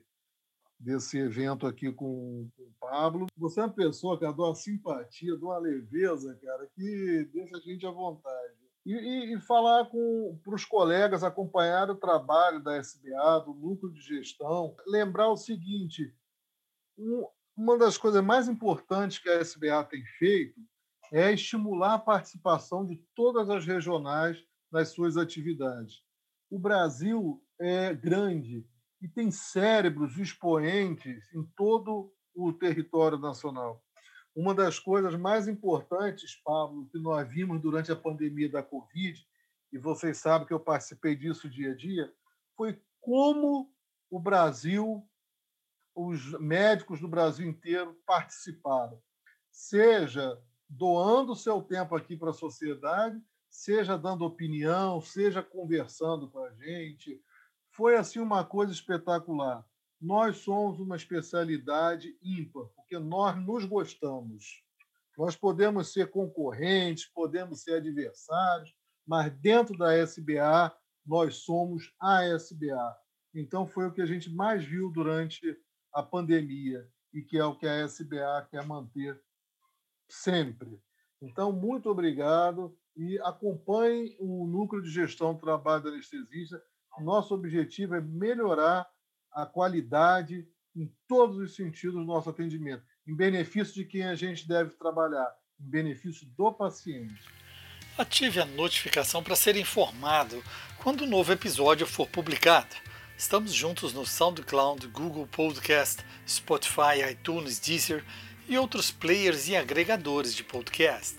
desse 0.80 1.18
evento 1.18 1.66
aqui 1.66 1.92
com, 1.92 2.48
com 2.56 2.64
o 2.64 2.74
Pablo. 2.80 3.26
Você 3.36 3.60
é 3.60 3.64
uma 3.64 3.74
pessoa, 3.74 4.20
cara, 4.20 4.32
de 4.32 4.42
uma 4.42 4.54
simpatia, 4.54 5.36
de 5.36 5.44
uma 5.44 5.58
leveza, 5.58 6.38
cara, 6.40 6.70
que 6.76 7.28
deixa 7.34 7.58
a 7.58 7.62
gente 7.62 7.84
à 7.88 7.90
vontade. 7.90 8.54
E, 8.86 8.94
e, 8.94 9.36
e 9.36 9.42
falar 9.42 9.86
para 9.86 10.56
os 10.56 10.66
colegas 10.66 11.24
acompanhar 11.24 11.90
o 11.90 11.96
trabalho 11.96 12.62
da 12.62 12.78
SBA, 12.78 13.40
do 13.40 13.56
núcleo 13.56 13.92
de 13.92 14.02
gestão, 14.02 14.76
lembrar 14.86 15.30
o 15.32 15.36
seguinte: 15.36 16.14
um, 16.96 17.26
uma 17.58 17.76
das 17.76 17.98
coisas 17.98 18.24
mais 18.24 18.48
importantes 18.48 19.18
que 19.18 19.28
a 19.28 19.42
SBA 19.42 19.84
tem 19.86 20.06
feito 20.20 20.62
é 21.12 21.34
estimular 21.34 21.96
a 21.96 22.00
participação 22.00 22.86
de 22.86 22.98
todas 23.16 23.50
as 23.50 23.66
regionais 23.66 24.38
nas 24.72 24.90
suas 24.90 25.18
atividades. 25.18 26.04
O 26.52 26.60
Brasil 26.60 27.44
é 27.60 27.94
grande 27.94 28.64
e 29.02 29.08
tem 29.08 29.32
cérebros 29.32 30.18
expoentes 30.20 31.34
em 31.34 31.44
todo 31.56 32.14
o 32.36 32.54
território 32.54 33.18
nacional. 33.18 33.84
Uma 34.36 34.54
das 34.54 34.78
coisas 34.78 35.16
mais 35.16 35.48
importantes, 35.48 36.36
Pablo, 36.44 36.88
que 36.92 37.00
nós 37.00 37.28
vimos 37.28 37.60
durante 37.60 37.92
a 37.92 37.96
pandemia 37.96 38.50
da 38.50 38.62
Covid, 38.62 39.20
e 39.74 39.80
vocês 39.80 40.18
sabem 40.18 40.48
que 40.48 40.54
eu 40.54 40.60
participei 40.60 41.16
disso 41.16 41.50
dia 41.50 41.72
a 41.72 41.76
dia, 41.76 42.14
foi 42.56 42.80
como 43.02 43.74
o 44.12 44.20
Brasil, 44.20 45.04
os 45.98 46.40
médicos 46.40 47.02
do 47.02 47.08
Brasil 47.08 47.50
inteiro 47.50 48.00
participaram, 48.06 49.02
seja 49.52 50.40
doando 50.70 51.36
seu 51.36 51.60
tempo 51.60 51.96
aqui 51.96 52.16
para 52.16 52.30
a 52.30 52.34
sociedade, 52.34 53.20
seja 53.50 53.98
dando 53.98 54.24
opinião, 54.24 55.02
seja 55.02 55.42
conversando 55.42 56.30
com 56.30 56.44
a 56.44 56.52
gente. 56.52 57.20
Foi 57.72 57.98
assim 57.98 58.20
uma 58.20 58.46
coisa 58.46 58.72
espetacular. 58.72 59.66
Nós 60.00 60.38
somos 60.38 60.80
uma 60.80 60.96
especialidade 60.96 62.16
ímpar, 62.22 62.68
porque 62.76 63.00
nós 63.00 63.36
nos 63.36 63.66
gostamos. 63.66 64.64
Nós 65.18 65.36
podemos 65.36 65.92
ser 65.92 66.12
concorrentes, 66.12 67.08
podemos 67.08 67.64
ser 67.64 67.78
adversários, 67.78 68.72
mas 69.04 69.34
dentro 69.40 69.76
da 69.76 69.96
SBA 69.96 70.72
nós 71.04 71.38
somos 71.38 71.92
a 72.00 72.24
SBA. 72.24 72.96
Então 73.34 73.66
foi 73.66 73.88
o 73.88 73.92
que 73.92 74.02
a 74.02 74.06
gente 74.06 74.30
mais 74.30 74.64
viu 74.64 74.92
durante 74.92 75.58
a 75.98 76.04
pandemia 76.04 76.88
e 77.12 77.24
que 77.24 77.40
é 77.40 77.44
o 77.44 77.56
que 77.56 77.66
a 77.66 77.84
SBA 77.84 78.48
quer 78.52 78.64
manter 78.64 79.20
sempre. 80.08 80.80
Então, 81.20 81.52
muito 81.52 81.90
obrigado 81.90 82.78
e 82.96 83.18
acompanhe 83.22 84.16
o 84.20 84.46
núcleo 84.46 84.84
de 84.84 84.92
gestão 84.92 85.34
do 85.34 85.40
trabalho 85.40 85.82
do 85.82 85.90
anestesista. 85.90 86.62
Nosso 87.00 87.34
objetivo 87.34 87.96
é 87.96 88.02
melhorar 88.02 88.88
a 89.32 89.44
qualidade 89.48 90.48
em 90.76 90.96
todos 91.08 91.38
os 91.38 91.56
sentidos 91.56 91.96
do 91.96 92.04
nosso 92.04 92.30
atendimento, 92.30 92.84
em 93.08 93.16
benefício 93.16 93.74
de 93.74 93.86
quem 93.86 94.04
a 94.04 94.14
gente 94.14 94.48
deve 94.48 94.76
trabalhar, 94.76 95.36
em 95.60 95.68
benefício 95.68 96.28
do 96.38 96.54
paciente. 96.54 97.26
Ative 97.98 98.40
a 98.40 98.46
notificação 98.46 99.24
para 99.24 99.36
ser 99.36 99.56
informado 99.56 100.44
quando 100.78 101.06
um 101.06 101.10
novo 101.10 101.34
episódio 101.34 101.88
for 101.88 102.08
publicado. 102.08 102.76
Estamos 103.18 103.52
juntos 103.52 103.94
no 103.94 104.06
SoundCloud, 104.06 104.90
Google 104.90 105.26
Podcast, 105.26 106.04
Spotify, 106.30 107.02
iTunes, 107.10 107.58
Deezer 107.58 108.06
e 108.48 108.56
outros 108.60 108.92
players 108.92 109.48
e 109.48 109.56
agregadores 109.56 110.36
de 110.36 110.44
podcast. 110.44 111.18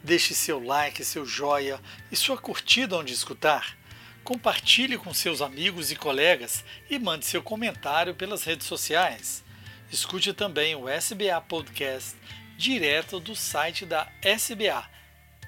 Deixe 0.00 0.32
seu 0.32 0.62
like, 0.62 1.04
seu 1.04 1.26
joia 1.26 1.80
e 2.08 2.14
sua 2.14 2.38
curtida 2.38 2.96
onde 2.96 3.12
escutar. 3.12 3.76
Compartilhe 4.22 4.96
com 4.96 5.12
seus 5.12 5.42
amigos 5.42 5.90
e 5.90 5.96
colegas 5.96 6.64
e 6.88 7.00
mande 7.00 7.26
seu 7.26 7.42
comentário 7.42 8.14
pelas 8.14 8.44
redes 8.44 8.68
sociais. 8.68 9.42
Escute 9.90 10.32
também 10.32 10.76
o 10.76 10.88
SBA 10.88 11.40
Podcast 11.40 12.16
direto 12.56 13.18
do 13.18 13.34
site 13.34 13.84
da 13.84 14.06
SBA, 14.22 14.88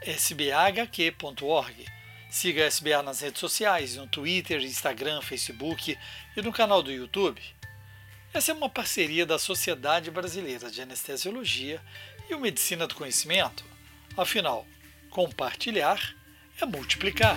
sbahq.org. 0.04 2.01
Siga 2.32 2.64
a 2.64 2.66
SBA 2.66 3.02
nas 3.02 3.20
redes 3.20 3.38
sociais, 3.38 3.96
no 3.96 4.06
Twitter, 4.06 4.62
Instagram, 4.62 5.20
Facebook 5.20 5.98
e 6.34 6.40
no 6.40 6.50
canal 6.50 6.82
do 6.82 6.90
YouTube. 6.90 7.42
Essa 8.32 8.52
é 8.52 8.54
uma 8.54 8.70
parceria 8.70 9.26
da 9.26 9.38
Sociedade 9.38 10.10
Brasileira 10.10 10.70
de 10.70 10.80
Anestesiologia 10.80 11.78
e 12.30 12.34
o 12.34 12.40
Medicina 12.40 12.86
do 12.86 12.94
Conhecimento. 12.94 13.62
Afinal, 14.16 14.66
compartilhar 15.10 16.00
é 16.58 16.64
multiplicar. 16.64 17.36